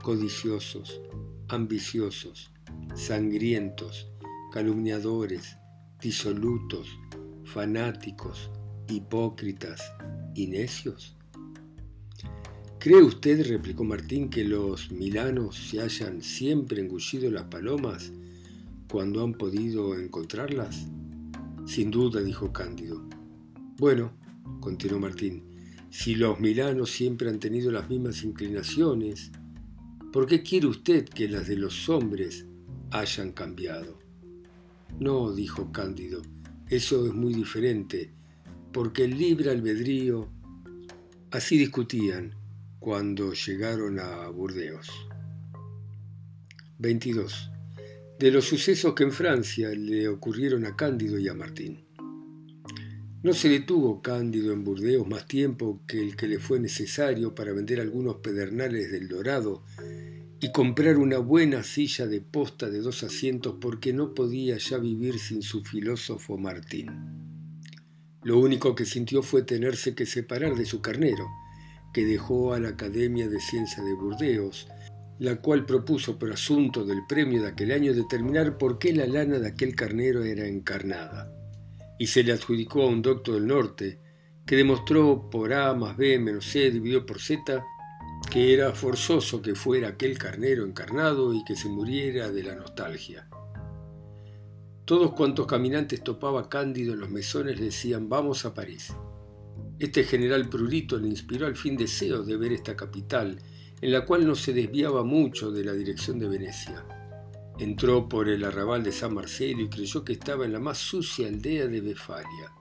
codiciosos, 0.00 1.00
ambiciosos, 1.48 2.52
sangrientos, 2.94 4.08
calumniadores, 4.52 5.56
disolutos, 6.00 6.86
fanáticos, 7.44 8.48
hipócritas 8.88 9.82
y 10.36 10.46
necios? 10.46 11.16
¿Cree 12.78 13.02
usted, 13.02 13.44
replicó 13.48 13.82
Martín, 13.82 14.30
que 14.30 14.44
los 14.44 14.92
milanos 14.92 15.56
se 15.56 15.80
hayan 15.80 16.22
siempre 16.22 16.80
engullido 16.80 17.28
las 17.30 17.44
palomas 17.44 18.12
cuando 18.92 19.24
han 19.24 19.32
podido 19.32 19.98
encontrarlas? 19.98 20.86
Sin 21.64 21.90
duda, 21.90 22.20
dijo 22.20 22.52
Cándido. 22.52 23.02
Bueno, 23.78 24.12
continuó 24.60 25.00
Martín, 25.00 25.44
si 25.88 26.14
los 26.14 26.38
milanos 26.40 26.90
siempre 26.90 27.30
han 27.30 27.38
tenido 27.38 27.72
las 27.72 27.88
mismas 27.88 28.22
inclinaciones, 28.22 29.32
¿por 30.12 30.26
qué 30.26 30.42
quiere 30.42 30.66
usted 30.66 31.08
que 31.08 31.26
las 31.26 31.48
de 31.48 31.56
los 31.56 31.88
hombres 31.88 32.44
hayan 32.90 33.32
cambiado? 33.32 33.98
No, 35.00 35.32
dijo 35.32 35.72
Cándido, 35.72 36.20
eso 36.68 37.06
es 37.06 37.14
muy 37.14 37.32
diferente 37.32 38.12
porque 38.74 39.04
el 39.04 39.16
libre 39.16 39.52
albedrío, 39.52 40.28
así 41.30 41.56
discutían 41.56 42.34
cuando 42.78 43.32
llegaron 43.32 43.98
a 43.98 44.28
Burdeos. 44.28 44.90
22. 46.78 47.51
De 48.22 48.30
los 48.30 48.44
sucesos 48.44 48.94
que 48.94 49.02
en 49.02 49.10
Francia 49.10 49.70
le 49.70 50.06
ocurrieron 50.06 50.64
a 50.64 50.76
Cándido 50.76 51.18
y 51.18 51.26
a 51.26 51.34
Martín. 51.34 51.84
No 53.24 53.32
se 53.34 53.48
detuvo 53.48 54.00
Cándido 54.00 54.52
en 54.52 54.62
Burdeos 54.62 55.08
más 55.08 55.26
tiempo 55.26 55.82
que 55.88 56.00
el 56.00 56.14
que 56.14 56.28
le 56.28 56.38
fue 56.38 56.60
necesario 56.60 57.34
para 57.34 57.52
vender 57.52 57.80
algunos 57.80 58.18
pedernales 58.18 58.92
del 58.92 59.08
Dorado 59.08 59.64
y 60.38 60.52
comprar 60.52 60.98
una 60.98 61.18
buena 61.18 61.64
silla 61.64 62.06
de 62.06 62.20
posta 62.20 62.70
de 62.70 62.78
dos 62.78 63.02
asientos 63.02 63.56
porque 63.60 63.92
no 63.92 64.14
podía 64.14 64.56
ya 64.56 64.78
vivir 64.78 65.18
sin 65.18 65.42
su 65.42 65.64
filósofo 65.64 66.38
Martín. 66.38 66.92
Lo 68.22 68.38
único 68.38 68.76
que 68.76 68.84
sintió 68.84 69.24
fue 69.24 69.42
tenerse 69.42 69.96
que 69.96 70.06
separar 70.06 70.54
de 70.54 70.64
su 70.64 70.80
carnero, 70.80 71.26
que 71.92 72.04
dejó 72.06 72.54
a 72.54 72.60
la 72.60 72.68
Academia 72.68 73.28
de 73.28 73.40
Ciencia 73.40 73.82
de 73.82 73.94
Burdeos, 73.94 74.68
la 75.22 75.36
cual 75.36 75.64
propuso 75.64 76.18
por 76.18 76.32
asunto 76.32 76.84
del 76.84 77.06
premio 77.06 77.42
de 77.42 77.48
aquel 77.48 77.70
año 77.70 77.94
determinar 77.94 78.58
por 78.58 78.80
qué 78.80 78.92
la 78.92 79.06
lana 79.06 79.38
de 79.38 79.46
aquel 79.46 79.76
carnero 79.76 80.24
era 80.24 80.48
encarnada. 80.48 81.32
Y 81.96 82.08
se 82.08 82.24
le 82.24 82.32
adjudicó 82.32 82.82
a 82.82 82.88
un 82.88 83.02
doctor 83.02 83.34
del 83.34 83.46
norte, 83.46 84.00
que 84.44 84.56
demostró 84.56 85.30
por 85.30 85.52
A 85.52 85.74
más 85.74 85.96
B 85.96 86.18
menos 86.18 86.46
C 86.46 86.72
dividido 86.72 87.06
por 87.06 87.20
Z 87.20 87.64
que 88.32 88.52
era 88.52 88.72
forzoso 88.72 89.40
que 89.40 89.54
fuera 89.54 89.90
aquel 89.90 90.18
carnero 90.18 90.66
encarnado 90.66 91.32
y 91.32 91.44
que 91.44 91.54
se 91.54 91.68
muriera 91.68 92.28
de 92.30 92.42
la 92.42 92.56
nostalgia. 92.56 93.28
Todos 94.84 95.12
cuantos 95.12 95.46
caminantes 95.46 96.02
topaba 96.02 96.48
Cándido 96.48 96.94
en 96.94 97.00
los 97.00 97.10
mesones 97.10 97.60
le 97.60 97.66
decían 97.66 98.08
vamos 98.08 98.44
a 98.44 98.54
París. 98.54 98.92
Este 99.78 100.02
general 100.02 100.48
prurito 100.48 100.98
le 100.98 101.06
inspiró 101.06 101.46
al 101.46 101.54
fin 101.54 101.76
deseos 101.76 102.26
de 102.26 102.36
ver 102.36 102.52
esta 102.52 102.74
capital, 102.74 103.38
en 103.82 103.90
la 103.92 104.06
cual 104.06 104.26
no 104.26 104.36
se 104.36 104.52
desviaba 104.52 105.02
mucho 105.02 105.50
de 105.50 105.64
la 105.64 105.72
dirección 105.72 106.20
de 106.20 106.28
Venecia. 106.28 106.86
Entró 107.58 108.08
por 108.08 108.28
el 108.28 108.44
arrabal 108.44 108.84
de 108.84 108.92
San 108.92 109.12
Marcelo 109.12 109.62
y 109.62 109.68
creyó 109.68 110.04
que 110.04 110.12
estaba 110.12 110.44
en 110.44 110.52
la 110.52 110.60
más 110.60 110.78
sucia 110.78 111.26
aldea 111.26 111.66
de 111.66 111.80
Befaria. 111.80 112.52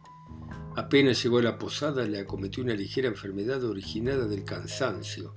Apenas 0.76 1.22
llegó 1.24 1.38
a 1.38 1.44
la 1.44 1.60
posada 1.60 2.06
le 2.06 2.20
acometió 2.20 2.64
una 2.64 2.74
ligera 2.74 3.08
enfermedad 3.08 3.64
originada 3.64 4.26
del 4.28 4.44
cansancio, 4.44 5.36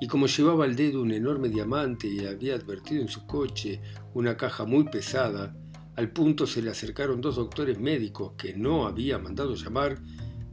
y 0.00 0.06
como 0.06 0.26
llevaba 0.26 0.64
al 0.64 0.76
dedo 0.76 1.02
un 1.02 1.12
enorme 1.12 1.48
diamante 1.48 2.08
y 2.08 2.26
había 2.26 2.54
advertido 2.54 3.02
en 3.02 3.08
su 3.08 3.26
coche 3.26 3.80
una 4.14 4.36
caja 4.36 4.64
muy 4.64 4.84
pesada, 4.84 5.54
al 5.94 6.10
punto 6.10 6.46
se 6.46 6.62
le 6.62 6.70
acercaron 6.70 7.20
dos 7.20 7.36
doctores 7.36 7.78
médicos 7.78 8.32
que 8.38 8.54
no 8.54 8.86
había 8.86 9.18
mandado 9.18 9.54
llamar, 9.54 9.98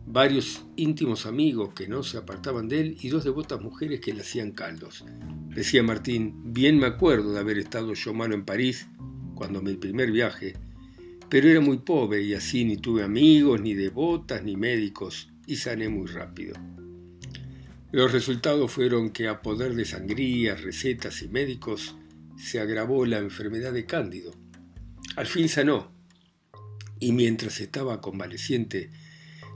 varios 0.05 0.65
íntimos 0.75 1.25
amigos 1.25 1.73
que 1.73 1.87
no 1.87 2.03
se 2.03 2.17
apartaban 2.17 2.67
de 2.67 2.81
él 2.81 2.97
y 3.01 3.09
dos 3.09 3.23
devotas 3.23 3.61
mujeres 3.61 3.99
que 3.99 4.13
le 4.13 4.21
hacían 4.21 4.51
caldos. 4.51 5.05
Decía 5.49 5.83
Martín, 5.83 6.53
bien 6.53 6.79
me 6.79 6.87
acuerdo 6.87 7.33
de 7.33 7.39
haber 7.39 7.57
estado 7.57 7.93
yo 7.93 8.13
malo 8.13 8.35
en 8.35 8.45
París 8.45 8.87
cuando 9.35 9.61
mi 9.61 9.75
primer 9.75 10.11
viaje, 10.11 10.55
pero 11.29 11.47
era 11.47 11.61
muy 11.61 11.77
pobre 11.77 12.23
y 12.23 12.33
así 12.33 12.65
ni 12.65 12.77
tuve 12.77 13.03
amigos, 13.03 13.61
ni 13.61 13.73
devotas, 13.73 14.43
ni 14.43 14.57
médicos, 14.57 15.29
y 15.45 15.55
sané 15.55 15.89
muy 15.89 16.07
rápido. 16.07 16.55
Los 17.91 18.11
resultados 18.11 18.71
fueron 18.71 19.09
que 19.09 19.27
a 19.27 19.41
poder 19.41 19.75
de 19.75 19.85
sangrías, 19.85 20.61
recetas 20.61 21.21
y 21.21 21.27
médicos 21.27 21.95
se 22.37 22.59
agravó 22.59 23.05
la 23.05 23.17
enfermedad 23.17 23.73
de 23.73 23.85
Cándido. 23.85 24.31
Al 25.15 25.25
fin 25.25 25.49
sanó, 25.49 25.91
y 26.99 27.13
mientras 27.13 27.59
estaba 27.61 28.01
convaleciente, 28.01 28.91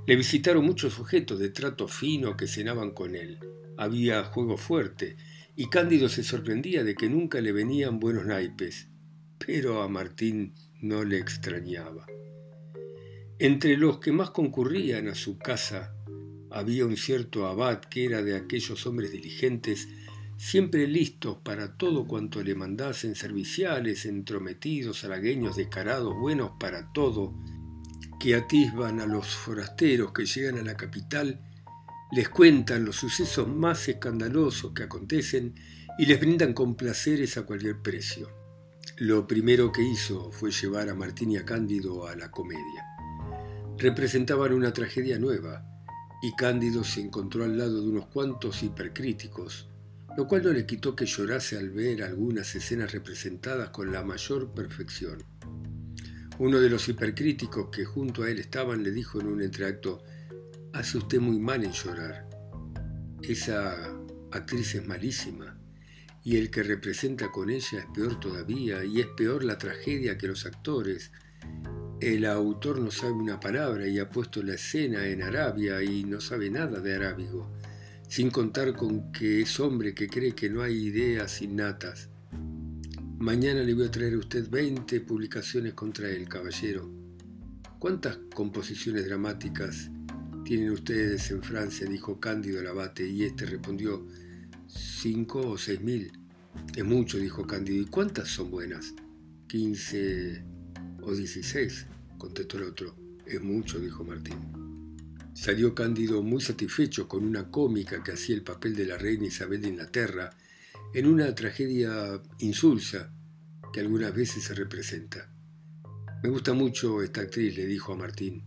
le 0.05 0.15
visitaron 0.15 0.65
muchos 0.65 0.93
sujetos 0.93 1.39
de 1.39 1.49
trato 1.49 1.87
fino 1.87 2.35
que 2.35 2.47
cenaban 2.47 2.91
con 2.91 3.15
él. 3.15 3.39
Había 3.77 4.23
juego 4.25 4.57
fuerte, 4.57 5.15
y 5.55 5.69
Cándido 5.69 6.09
se 6.09 6.23
sorprendía 6.23 6.83
de 6.83 6.95
que 6.95 7.09
nunca 7.09 7.39
le 7.39 7.51
venían 7.51 7.99
buenos 7.99 8.25
naipes, 8.25 8.89
pero 9.37 9.81
a 9.81 9.87
Martín 9.87 10.53
no 10.81 11.03
le 11.03 11.19
extrañaba. 11.19 12.05
Entre 13.39 13.77
los 13.77 13.99
que 13.99 14.11
más 14.11 14.31
concurrían 14.31 15.07
a 15.07 15.15
su 15.15 15.37
casa 15.37 15.95
había 16.51 16.85
un 16.85 16.97
cierto 16.97 17.47
abad 17.47 17.79
que 17.79 18.05
era 18.05 18.21
de 18.21 18.35
aquellos 18.35 18.85
hombres 18.85 19.11
diligentes, 19.11 19.87
siempre 20.37 20.87
listos 20.87 21.37
para 21.37 21.77
todo 21.77 22.07
cuanto 22.07 22.43
le 22.43 22.55
mandasen, 22.55 23.15
serviciales, 23.15 24.05
entrometidos, 24.05 25.03
halagueños, 25.03 25.55
descarados, 25.55 26.13
buenos 26.15 26.51
para 26.59 26.91
todo, 26.93 27.33
que 28.23 28.35
atisban 28.35 29.01
a 29.01 29.05
los 29.05 29.35
forasteros 29.35 30.13
que 30.13 30.25
llegan 30.25 30.57
a 30.57 30.63
la 30.63 30.77
capital, 30.77 31.41
les 32.13 32.29
cuentan 32.29 32.85
los 32.85 32.95
sucesos 32.95 33.49
más 33.49 33.89
escandalosos 33.89 34.71
que 34.71 34.83
acontecen 34.83 35.55
y 35.99 36.05
les 36.05 36.21
brindan 36.21 36.53
complaceres 36.53 37.35
a 37.35 37.41
cualquier 37.41 37.81
precio. 37.81 38.29
Lo 38.95 39.27
primero 39.27 39.73
que 39.73 39.83
hizo 39.83 40.31
fue 40.31 40.51
llevar 40.51 40.87
a 40.87 40.95
Martín 40.95 41.31
y 41.31 41.35
a 41.35 41.43
Cándido 41.43 42.07
a 42.07 42.15
la 42.15 42.31
comedia. 42.31 42.85
Representaban 43.77 44.53
una 44.53 44.71
tragedia 44.71 45.19
nueva, 45.19 45.65
y 46.21 46.33
Cándido 46.37 46.85
se 46.85 47.01
encontró 47.01 47.43
al 47.43 47.57
lado 47.57 47.81
de 47.81 47.89
unos 47.89 48.05
cuantos 48.05 48.63
hipercríticos, 48.63 49.67
lo 50.15 50.29
cual 50.29 50.43
no 50.43 50.53
le 50.53 50.65
quitó 50.65 50.95
que 50.95 51.05
llorase 51.05 51.57
al 51.57 51.71
ver 51.71 52.01
algunas 52.01 52.55
escenas 52.55 52.93
representadas 52.93 53.71
con 53.71 53.91
la 53.91 54.01
mayor 54.01 54.53
perfección. 54.53 55.25
Uno 56.39 56.59
de 56.59 56.69
los 56.69 56.89
hipercríticos 56.89 57.69
que 57.69 57.85
junto 57.85 58.23
a 58.23 58.29
él 58.29 58.39
estaban 58.39 58.83
le 58.83 58.91
dijo 58.91 59.21
en 59.21 59.27
un 59.27 59.41
entreacto, 59.41 60.03
hace 60.73 60.97
usted 60.97 61.19
muy 61.19 61.39
mal 61.39 61.63
en 61.63 61.71
llorar. 61.71 62.27
Esa 63.21 63.95
actriz 64.31 64.75
es 64.75 64.87
malísima, 64.87 65.57
y 66.23 66.37
el 66.37 66.49
que 66.49 66.63
representa 66.63 67.31
con 67.31 67.49
ella 67.49 67.79
es 67.79 67.85
peor 67.93 68.19
todavía, 68.19 68.83
y 68.83 68.99
es 68.99 69.07
peor 69.15 69.43
la 69.43 69.57
tragedia 69.57 70.17
que 70.17 70.27
los 70.27 70.45
actores, 70.45 71.11
el 72.01 72.25
autor 72.25 72.79
no 72.79 72.91
sabe 72.91 73.13
una 73.13 73.39
palabra 73.39 73.87
y 73.87 73.99
ha 73.99 74.09
puesto 74.09 74.43
la 74.43 74.55
escena 74.55 75.07
en 75.07 75.21
Arabia 75.21 75.81
y 75.81 76.03
no 76.03 76.19
sabe 76.19 76.49
nada 76.49 76.81
de 76.81 76.95
arábigo, 76.95 77.49
sin 78.09 78.29
contar 78.29 78.73
con 78.73 79.11
que 79.11 79.41
es 79.41 79.59
hombre 79.59 79.93
que 79.93 80.09
cree 80.09 80.33
que 80.33 80.49
no 80.49 80.61
hay 80.63 80.87
ideas 80.87 81.41
innatas. 81.41 82.09
Mañana 83.23 83.63
le 83.63 83.73
voy 83.73 83.85
a 83.85 83.89
traer 83.89 84.15
a 84.15 84.17
usted 84.17 84.49
20 84.49 84.99
publicaciones 84.99 85.73
contra 85.75 86.09
él, 86.09 86.27
caballero. 86.27 86.91
¿Cuántas 87.79 88.17
composiciones 88.35 89.05
dramáticas 89.05 89.89
tienen 90.43 90.71
ustedes 90.71 91.31
en 91.31 91.41
Francia? 91.41 91.87
dijo 91.87 92.19
Cándido 92.19 92.59
el 92.59 92.67
abate, 92.67 93.07
y 93.07 93.23
éste 93.23 93.45
respondió, 93.45 94.05
cinco 94.67 95.39
o 95.51 95.57
seis 95.57 95.79
mil. 95.79 96.11
Es 96.75 96.83
mucho, 96.83 97.17
dijo 97.17 97.47
Cándido. 97.47 97.81
¿Y 97.81 97.85
cuántas 97.85 98.27
son 98.27 98.51
buenas? 98.51 98.93
Quince 99.47 100.43
o 101.01 101.15
dieciséis 101.15 101.85
contestó 102.17 102.57
el 102.57 102.63
otro. 102.63 102.93
Es 103.25 103.41
mucho, 103.41 103.79
dijo 103.79 104.03
Martín. 104.03 104.35
Salió 105.33 105.73
Cándido 105.73 106.21
muy 106.23 106.41
satisfecho 106.41 107.07
con 107.07 107.23
una 107.23 107.49
cómica 107.49 108.03
que 108.03 108.11
hacía 108.11 108.35
el 108.35 108.43
papel 108.43 108.75
de 108.75 108.85
la 108.85 108.97
reina 108.97 109.27
Isabel 109.27 109.61
de 109.61 109.69
Inglaterra 109.69 110.29
en 110.93 111.07
una 111.07 111.33
tragedia 111.33 112.21
insulsa 112.39 113.11
que 113.73 113.79
algunas 113.79 114.13
veces 114.13 114.43
se 114.43 114.53
representa. 114.53 115.27
Me 116.21 116.29
gusta 116.29 116.53
mucho 116.53 117.01
esta 117.01 117.21
actriz, 117.21 117.57
le 117.57 117.65
dijo 117.65 117.93
a 117.93 117.97
Martín, 117.97 118.43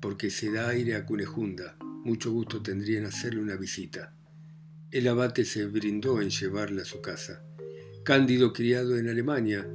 porque 0.00 0.30
se 0.30 0.50
da 0.50 0.70
aire 0.70 0.96
a 0.96 1.04
Cunejunda. 1.04 1.76
Mucho 2.04 2.32
gusto 2.32 2.62
tendría 2.62 2.98
en 2.98 3.04
hacerle 3.04 3.42
una 3.42 3.56
visita. 3.56 4.14
El 4.90 5.06
abate 5.08 5.44
se 5.44 5.66
brindó 5.66 6.22
en 6.22 6.30
llevarla 6.30 6.82
a 6.82 6.86
su 6.86 7.02
casa. 7.02 7.44
Cándido, 8.02 8.54
criado 8.54 8.96
en 8.96 9.08
Alemania, 9.08 9.68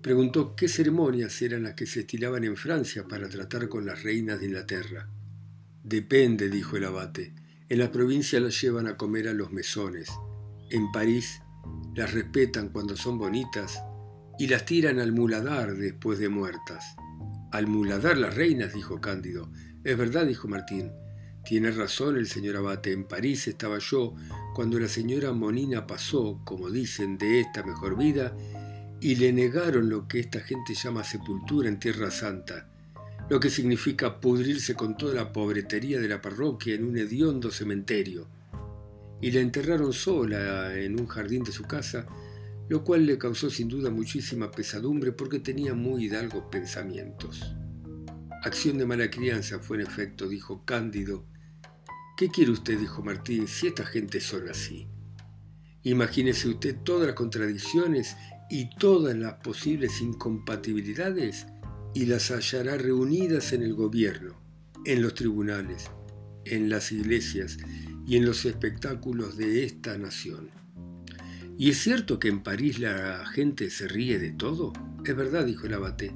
preguntó 0.00 0.54
qué 0.54 0.68
ceremonias 0.68 1.42
eran 1.42 1.64
las 1.64 1.74
que 1.74 1.86
se 1.86 2.00
estilaban 2.00 2.44
en 2.44 2.56
Francia 2.56 3.08
para 3.08 3.28
tratar 3.28 3.68
con 3.68 3.84
las 3.84 4.04
reinas 4.04 4.38
de 4.38 4.46
Inglaterra. 4.46 5.10
Depende, 5.82 6.48
dijo 6.48 6.76
el 6.76 6.84
abate. 6.84 7.34
En 7.68 7.80
la 7.80 7.90
provincia 7.90 8.38
las 8.38 8.60
llevan 8.62 8.86
a 8.86 8.96
comer 8.96 9.26
a 9.26 9.34
los 9.34 9.50
mesones. 9.52 10.08
En 10.70 10.92
París 10.92 11.42
las 11.94 12.12
respetan 12.12 12.68
cuando 12.68 12.96
son 12.96 13.18
bonitas 13.18 13.82
y 14.38 14.46
las 14.46 14.64
tiran 14.64 14.98
al 14.98 15.12
muladar 15.12 15.74
después 15.74 16.18
de 16.18 16.28
muertas. 16.28 16.96
Al 17.50 17.66
muladar 17.66 18.16
las 18.16 18.34
reinas, 18.34 18.72
dijo 18.72 19.00
Cándido. 19.00 19.50
Es 19.84 19.96
verdad, 19.96 20.26
dijo 20.26 20.48
Martín. 20.48 20.90
Tiene 21.44 21.70
razón 21.70 22.16
el 22.16 22.28
señor 22.28 22.56
abate. 22.56 22.92
En 22.92 23.04
París 23.04 23.46
estaba 23.48 23.78
yo 23.78 24.14
cuando 24.54 24.78
la 24.78 24.88
señora 24.88 25.32
Monina 25.32 25.86
pasó, 25.86 26.40
como 26.44 26.70
dicen, 26.70 27.18
de 27.18 27.40
esta 27.40 27.62
mejor 27.62 27.96
vida 27.96 28.34
y 29.02 29.16
le 29.16 29.32
negaron 29.32 29.90
lo 29.90 30.06
que 30.06 30.20
esta 30.20 30.38
gente 30.38 30.74
llama 30.74 31.02
sepultura 31.02 31.68
en 31.68 31.80
Tierra 31.80 32.12
Santa, 32.12 32.68
lo 33.28 33.40
que 33.40 33.50
significa 33.50 34.20
pudrirse 34.20 34.74
con 34.76 34.96
toda 34.96 35.14
la 35.14 35.32
pobretería 35.32 36.00
de 36.00 36.06
la 36.06 36.20
parroquia 36.20 36.76
en 36.76 36.84
un 36.84 36.96
hediondo 36.96 37.50
cementerio, 37.50 38.28
y 39.22 39.30
la 39.30 39.40
enterraron 39.40 39.92
sola 39.92 40.76
en 40.76 41.00
un 41.00 41.06
jardín 41.06 41.44
de 41.44 41.52
su 41.52 41.62
casa, 41.62 42.06
lo 42.68 42.82
cual 42.82 43.06
le 43.06 43.16
causó 43.16 43.48
sin 43.48 43.68
duda 43.68 43.88
muchísima 43.88 44.50
pesadumbre 44.50 45.12
porque 45.12 45.38
tenía 45.38 45.74
muy 45.74 46.06
hidalgos 46.06 46.44
pensamientos. 46.50 47.54
Acción 48.42 48.78
de 48.78 48.84
mala 48.84 49.08
crianza 49.10 49.60
fue 49.60 49.76
en 49.76 49.86
efecto, 49.86 50.28
dijo 50.28 50.64
Cándido. 50.64 51.24
¿Qué 52.16 52.28
quiere 52.28 52.50
usted? 52.50 52.78
dijo 52.78 53.02
Martín, 53.02 53.46
si 53.46 53.68
esta 53.68 53.86
gente 53.86 54.20
son 54.20 54.48
así. 54.48 54.88
Imagínese 55.84 56.48
usted 56.48 56.76
todas 56.82 57.06
las 57.06 57.16
contradicciones 57.16 58.16
y 58.50 58.74
todas 58.76 59.16
las 59.16 59.34
posibles 59.34 60.00
incompatibilidades 60.00 61.46
y 61.94 62.06
las 62.06 62.32
hallará 62.32 62.76
reunidas 62.76 63.52
en 63.52 63.62
el 63.62 63.74
gobierno, 63.74 64.34
en 64.84 65.00
los 65.00 65.14
tribunales, 65.14 65.90
en 66.44 66.68
las 66.68 66.90
iglesias 66.90 67.58
y 68.06 68.16
en 68.16 68.24
los 68.24 68.44
espectáculos 68.44 69.36
de 69.36 69.64
esta 69.64 69.96
nación. 69.98 70.50
¿Y 71.58 71.70
es 71.70 71.78
cierto 71.78 72.18
que 72.18 72.28
en 72.28 72.42
París 72.42 72.78
la 72.78 73.24
gente 73.26 73.70
se 73.70 73.86
ríe 73.86 74.18
de 74.18 74.32
todo? 74.32 74.72
Es 75.04 75.14
verdad, 75.14 75.46
dijo 75.46 75.66
el 75.66 75.74
abate, 75.74 76.12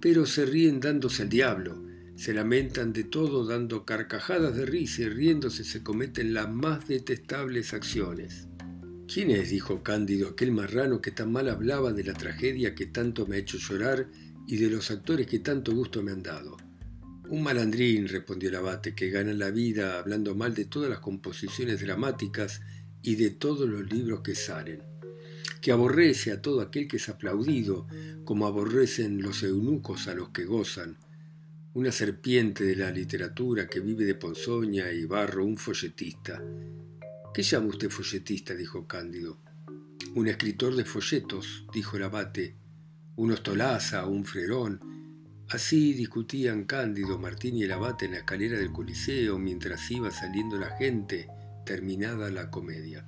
pero 0.00 0.26
se 0.26 0.46
ríen 0.46 0.80
dándose 0.80 1.22
al 1.22 1.28
diablo, 1.28 1.84
se 2.16 2.34
lamentan 2.34 2.92
de 2.92 3.04
todo 3.04 3.46
dando 3.46 3.84
carcajadas 3.84 4.54
de 4.54 4.66
risa 4.66 5.02
y 5.02 5.08
riéndose 5.08 5.64
se 5.64 5.82
cometen 5.82 6.34
las 6.34 6.50
más 6.50 6.86
detestables 6.86 7.72
acciones. 7.72 8.46
¿Quién 9.12 9.30
es? 9.30 9.50
dijo 9.50 9.82
Cándido, 9.82 10.28
aquel 10.28 10.52
marrano 10.52 11.00
que 11.00 11.10
tan 11.10 11.32
mal 11.32 11.48
hablaba 11.48 11.92
de 11.92 12.04
la 12.04 12.14
tragedia 12.14 12.74
que 12.74 12.86
tanto 12.86 13.26
me 13.26 13.36
ha 13.36 13.38
hecho 13.40 13.58
llorar 13.58 14.08
y 14.46 14.56
de 14.56 14.70
los 14.70 14.90
actores 14.90 15.26
que 15.26 15.40
tanto 15.40 15.74
gusto 15.74 16.02
me 16.02 16.12
han 16.12 16.22
dado. 16.22 16.56
Un 17.30 17.42
malandrín, 17.42 18.08
respondió 18.08 18.48
el 18.48 18.56
abate, 18.56 18.94
que 18.94 19.10
gana 19.10 19.32
la 19.32 19.50
vida 19.50 19.98
hablando 19.98 20.34
mal 20.34 20.54
de 20.54 20.66
todas 20.66 20.90
las 20.90 20.98
composiciones 20.98 21.80
dramáticas 21.80 22.60
y 23.02 23.14
de 23.14 23.30
todos 23.30 23.68
los 23.68 23.90
libros 23.90 24.20
que 24.20 24.34
salen, 24.34 24.82
que 25.62 25.72
aborrece 25.72 26.32
a 26.32 26.42
todo 26.42 26.60
aquel 26.60 26.88
que 26.88 26.98
es 26.98 27.08
aplaudido, 27.08 27.86
como 28.24 28.46
aborrecen 28.46 29.22
los 29.22 29.42
eunucos 29.42 30.08
a 30.08 30.14
los 30.14 30.30
que 30.30 30.44
gozan, 30.44 30.98
una 31.72 31.92
serpiente 31.92 32.64
de 32.64 32.76
la 32.76 32.90
literatura 32.90 33.68
que 33.68 33.80
vive 33.80 34.04
de 34.04 34.16
ponzoña 34.16 34.92
y 34.92 35.04
barro, 35.04 35.46
un 35.46 35.56
folletista, 35.56 36.42
¿Qué 37.32 37.44
llama 37.44 37.68
usted 37.68 37.90
folletista? 37.90 38.54
dijo 38.54 38.88
Cándido. 38.88 39.38
Un 40.16 40.26
escritor 40.26 40.74
de 40.74 40.84
folletos, 40.84 41.64
dijo 41.72 41.96
el 41.96 42.02
abate, 42.02 42.56
un 43.14 43.30
ostolaza, 43.30 44.06
un 44.06 44.24
frerón. 44.24 44.99
Así 45.50 45.94
discutían 45.94 46.62
Cándido, 46.62 47.18
Martín 47.18 47.56
y 47.56 47.64
el 47.64 47.72
abate 47.72 48.04
en 48.04 48.12
la 48.12 48.18
escalera 48.18 48.56
del 48.56 48.70
Coliseo 48.70 49.36
mientras 49.36 49.90
iba 49.90 50.08
saliendo 50.12 50.56
la 50.56 50.76
gente, 50.76 51.26
terminada 51.66 52.30
la 52.30 52.52
comedia. 52.52 53.04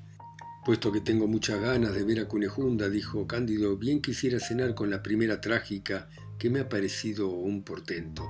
Puesto 0.64 0.90
que 0.90 1.00
tengo 1.00 1.28
muchas 1.28 1.60
ganas 1.60 1.94
de 1.94 2.02
ver 2.02 2.18
a 2.18 2.26
Cunejunda, 2.26 2.88
dijo 2.88 3.28
Cándido, 3.28 3.76
bien 3.76 4.02
quisiera 4.02 4.40
cenar 4.40 4.74
con 4.74 4.90
la 4.90 5.04
primera 5.04 5.40
trágica 5.40 6.08
que 6.36 6.50
me 6.50 6.58
ha 6.58 6.68
parecido 6.68 7.28
un 7.28 7.62
portento. 7.62 8.28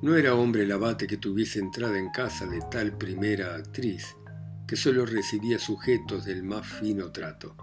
No 0.00 0.14
era 0.14 0.36
hombre 0.36 0.62
el 0.62 0.70
abate 0.70 1.08
que 1.08 1.16
tuviese 1.16 1.58
entrada 1.58 1.98
en 1.98 2.10
casa 2.10 2.46
de 2.46 2.60
tal 2.70 2.96
primera 2.96 3.56
actriz 3.56 4.14
que 4.64 4.76
solo 4.76 5.04
recibía 5.04 5.58
sujetos 5.58 6.24
del 6.24 6.44
más 6.44 6.64
fino 6.64 7.10
trato. 7.10 7.56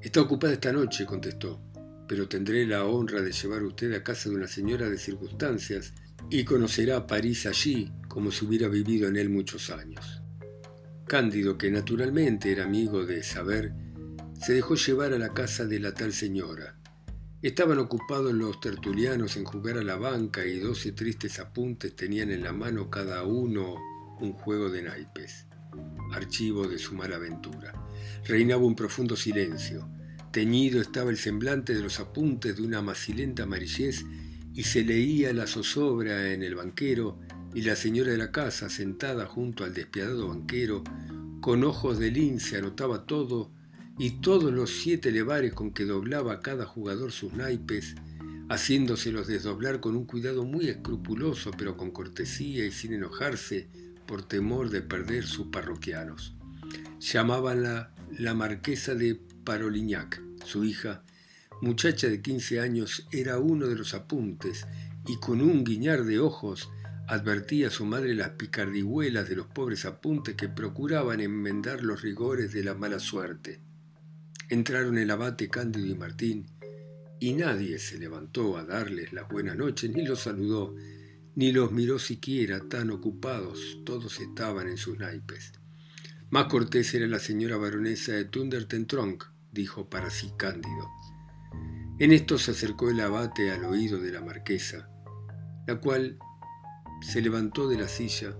Está 0.00 0.22
ocupada 0.22 0.54
esta 0.54 0.72
noche, 0.72 1.06
contestó, 1.06 1.60
pero 2.08 2.28
tendré 2.28 2.66
la 2.66 2.84
honra 2.84 3.22
de 3.22 3.32
llevar 3.32 3.62
a 3.62 3.66
usted 3.66 3.92
a 3.94 4.02
casa 4.02 4.28
de 4.28 4.36
una 4.36 4.48
señora 4.48 4.88
de 4.88 4.98
circunstancias 4.98 5.94
y 6.30 6.44
conocerá 6.44 7.06
París 7.06 7.46
allí 7.46 7.92
como 8.08 8.30
si 8.30 8.44
hubiera 8.44 8.68
vivido 8.68 9.08
en 9.08 9.16
él 9.16 9.28
muchos 9.28 9.70
años. 9.70 10.22
Cándido, 11.06 11.56
que 11.56 11.70
naturalmente 11.70 12.50
era 12.50 12.64
amigo 12.64 13.04
de 13.04 13.22
saber, 13.22 13.72
se 14.40 14.54
dejó 14.54 14.74
llevar 14.74 15.12
a 15.12 15.18
la 15.18 15.32
casa 15.32 15.64
de 15.64 15.78
la 15.78 15.94
tal 15.94 16.12
señora. 16.12 16.76
Estaban 17.42 17.78
ocupados 17.78 18.32
los 18.32 18.60
tertulianos 18.60 19.36
en 19.36 19.44
jugar 19.44 19.78
a 19.78 19.84
la 19.84 19.96
banca 19.96 20.44
y 20.44 20.58
doce 20.58 20.92
tristes 20.92 21.38
apuntes 21.38 21.94
tenían 21.94 22.30
en 22.30 22.42
la 22.42 22.52
mano 22.52 22.90
cada 22.90 23.22
uno 23.22 23.76
un 24.20 24.32
juego 24.32 24.70
de 24.70 24.82
naipes, 24.82 25.46
archivo 26.12 26.66
de 26.66 26.78
su 26.78 26.94
mala 26.94 27.16
aventura. 27.16 27.72
Reinaba 28.24 28.64
un 28.64 28.74
profundo 28.74 29.14
silencio. 29.14 29.88
Teñido 30.36 30.82
estaba 30.82 31.08
el 31.08 31.16
semblante 31.16 31.74
de 31.74 31.80
los 31.80 31.98
apuntes 31.98 32.56
de 32.56 32.62
una 32.62 32.82
macilenta 32.82 33.44
amarillez 33.44 34.04
y 34.52 34.64
se 34.64 34.84
leía 34.84 35.32
la 35.32 35.46
zozobra 35.46 36.30
en 36.34 36.42
el 36.42 36.54
banquero 36.54 37.18
y 37.54 37.62
la 37.62 37.74
señora 37.74 38.10
de 38.10 38.18
la 38.18 38.32
casa, 38.32 38.68
sentada 38.68 39.24
junto 39.24 39.64
al 39.64 39.72
despiadado 39.72 40.28
banquero, 40.28 40.84
con 41.40 41.64
ojos 41.64 41.98
de 41.98 42.10
lince 42.10 42.58
anotaba 42.58 43.06
todo, 43.06 43.50
y 43.98 44.20
todos 44.20 44.52
los 44.52 44.68
siete 44.68 45.10
levares 45.10 45.54
con 45.54 45.72
que 45.72 45.86
doblaba 45.86 46.42
cada 46.42 46.66
jugador 46.66 47.12
sus 47.12 47.32
naipes, 47.32 47.94
haciéndoselos 48.50 49.28
desdoblar 49.28 49.80
con 49.80 49.96
un 49.96 50.04
cuidado 50.04 50.44
muy 50.44 50.68
escrupuloso, 50.68 51.50
pero 51.56 51.78
con 51.78 51.92
cortesía 51.92 52.66
y 52.66 52.72
sin 52.72 52.92
enojarse 52.92 53.70
por 54.06 54.22
temor 54.28 54.68
de 54.68 54.82
perder 54.82 55.24
sus 55.24 55.46
parroquianos. 55.46 56.34
Llamábanla 57.00 57.94
la 58.18 58.34
marquesa 58.34 58.94
de 58.94 59.18
Parolignac, 59.44 60.25
su 60.46 60.64
hija, 60.64 61.02
muchacha 61.60 62.08
de 62.08 62.22
quince 62.22 62.60
años, 62.60 63.06
era 63.10 63.38
uno 63.38 63.66
de 63.66 63.76
los 63.76 63.94
apuntes, 63.94 64.66
y 65.06 65.18
con 65.18 65.40
un 65.40 65.64
guiñar 65.64 66.04
de 66.04 66.18
ojos 66.18 66.70
advertía 67.08 67.68
a 67.68 67.70
su 67.70 67.84
madre 67.84 68.14
las 68.14 68.30
picardihuelas 68.30 69.28
de 69.28 69.36
los 69.36 69.46
pobres 69.46 69.84
apuntes 69.84 70.34
que 70.34 70.48
procuraban 70.48 71.20
enmendar 71.20 71.82
los 71.82 72.02
rigores 72.02 72.52
de 72.52 72.64
la 72.64 72.74
mala 72.74 72.98
suerte. 72.98 73.60
Entraron 74.48 74.98
el 74.98 75.10
abate 75.10 75.48
Cándido 75.48 75.86
y 75.86 75.94
Martín, 75.94 76.46
y 77.18 77.32
nadie 77.32 77.78
se 77.78 77.98
levantó 77.98 78.56
a 78.56 78.64
darles 78.64 79.12
las 79.12 79.28
buenas 79.28 79.56
noches, 79.56 79.90
ni 79.94 80.04
los 80.04 80.20
saludó, 80.20 80.74
ni 81.34 81.52
los 81.52 81.72
miró 81.72 81.98
siquiera, 81.98 82.60
tan 82.68 82.90
ocupados, 82.90 83.78
todos 83.84 84.20
estaban 84.20 84.68
en 84.68 84.76
sus 84.76 84.98
naipes. 84.98 85.52
Más 86.30 86.46
cortés 86.46 86.92
era 86.94 87.06
la 87.06 87.20
señora 87.20 87.56
baronesa 87.56 88.12
de 88.12 88.24
Tundertentronk, 88.24 89.24
dijo 89.56 89.88
para 89.88 90.10
sí 90.10 90.32
Cándido. 90.36 90.90
En 91.98 92.12
esto 92.12 92.38
se 92.38 92.50
acercó 92.50 92.90
el 92.90 93.00
abate 93.00 93.50
al 93.50 93.64
oído 93.64 93.98
de 93.98 94.12
la 94.12 94.20
marquesa, 94.20 94.90
la 95.66 95.80
cual 95.80 96.18
se 97.00 97.22
levantó 97.22 97.66
de 97.68 97.78
la 97.78 97.88
silla, 97.88 98.36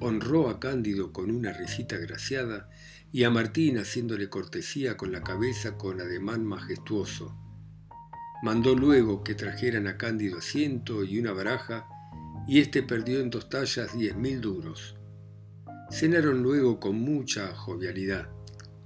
honró 0.00 0.50
a 0.50 0.60
Cándido 0.60 1.12
con 1.12 1.30
una 1.30 1.52
risita 1.52 1.96
graciada 1.96 2.68
y 3.10 3.24
a 3.24 3.30
Martín 3.30 3.78
haciéndole 3.78 4.28
cortesía 4.28 4.96
con 4.98 5.12
la 5.12 5.22
cabeza 5.22 5.78
con 5.78 6.00
ademán 6.00 6.44
majestuoso. 6.44 7.34
Mandó 8.42 8.74
luego 8.74 9.24
que 9.24 9.34
trajeran 9.34 9.86
a 9.86 9.96
Cándido 9.96 10.38
asiento 10.38 11.02
y 11.02 11.18
una 11.18 11.32
baraja, 11.32 11.86
y 12.46 12.58
éste 12.58 12.82
perdió 12.82 13.20
en 13.20 13.30
dos 13.30 13.48
tallas 13.48 13.96
diez 13.96 14.14
mil 14.14 14.40
duros. 14.40 14.96
Cenaron 15.90 16.42
luego 16.42 16.78
con 16.80 16.96
mucha 17.00 17.54
jovialidad, 17.54 18.28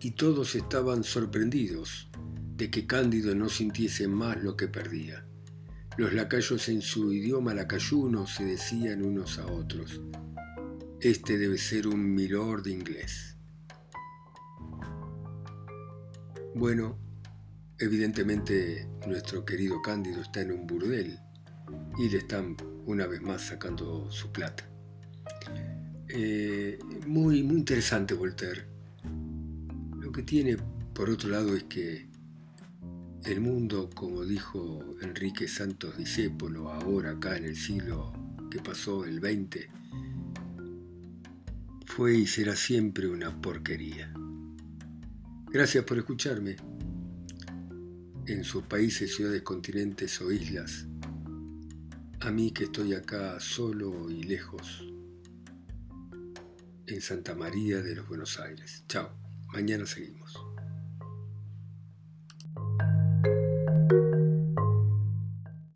y 0.00 0.12
todos 0.12 0.54
estaban 0.54 1.04
sorprendidos 1.04 2.10
de 2.56 2.70
que 2.70 2.86
Cándido 2.86 3.34
no 3.34 3.48
sintiese 3.48 4.08
más 4.08 4.42
lo 4.42 4.56
que 4.56 4.68
perdía. 4.68 5.26
Los 5.96 6.12
lacayos 6.12 6.68
en 6.68 6.82
su 6.82 7.12
idioma 7.12 7.54
lacayuno 7.54 8.26
se 8.26 8.44
decían 8.44 9.04
unos 9.04 9.38
a 9.38 9.46
otros. 9.46 10.00
Este 11.00 11.38
debe 11.38 11.58
ser 11.58 11.86
un 11.86 12.14
milord 12.14 12.66
inglés. 12.66 13.36
Bueno, 16.54 16.98
evidentemente 17.78 18.88
nuestro 19.06 19.44
querido 19.44 19.82
Cándido 19.82 20.22
está 20.22 20.40
en 20.40 20.52
un 20.52 20.66
burdel 20.66 21.18
y 21.98 22.08
le 22.08 22.18
están 22.18 22.56
una 22.86 23.06
vez 23.06 23.22
más 23.22 23.42
sacando 23.42 24.10
su 24.10 24.32
plata. 24.32 24.68
Eh, 26.08 26.78
muy, 27.06 27.42
muy 27.42 27.56
interesante 27.56 28.14
Voltaire. 28.14 28.73
Lo 30.14 30.18
que 30.18 30.26
tiene, 30.26 30.56
por 30.94 31.10
otro 31.10 31.28
lado, 31.28 31.56
es 31.56 31.64
que 31.64 32.06
el 33.24 33.40
mundo, 33.40 33.90
como 33.92 34.24
dijo 34.24 34.96
Enrique 35.02 35.48
Santos 35.48 35.98
Discépolo, 35.98 36.70
ahora 36.70 37.10
acá 37.10 37.36
en 37.36 37.46
el 37.46 37.56
siglo 37.56 38.12
que 38.48 38.60
pasó, 38.60 39.04
el 39.04 39.18
20, 39.18 39.68
fue 41.86 42.14
y 42.14 42.28
será 42.28 42.54
siempre 42.54 43.08
una 43.08 43.42
porquería. 43.42 44.14
Gracias 45.50 45.82
por 45.82 45.98
escucharme. 45.98 46.58
En 48.28 48.44
sus 48.44 48.62
países, 48.62 49.16
ciudades, 49.16 49.42
continentes 49.42 50.20
o 50.20 50.30
islas, 50.30 50.86
a 52.20 52.30
mí 52.30 52.52
que 52.52 52.64
estoy 52.64 52.94
acá 52.94 53.40
solo 53.40 54.08
y 54.08 54.22
lejos, 54.22 54.86
en 56.86 57.00
Santa 57.00 57.34
María 57.34 57.82
de 57.82 57.96
los 57.96 58.06
Buenos 58.06 58.38
Aires. 58.38 58.84
Chao, 58.86 59.23
mañana 59.54 59.86
seguimos. 59.86 60.53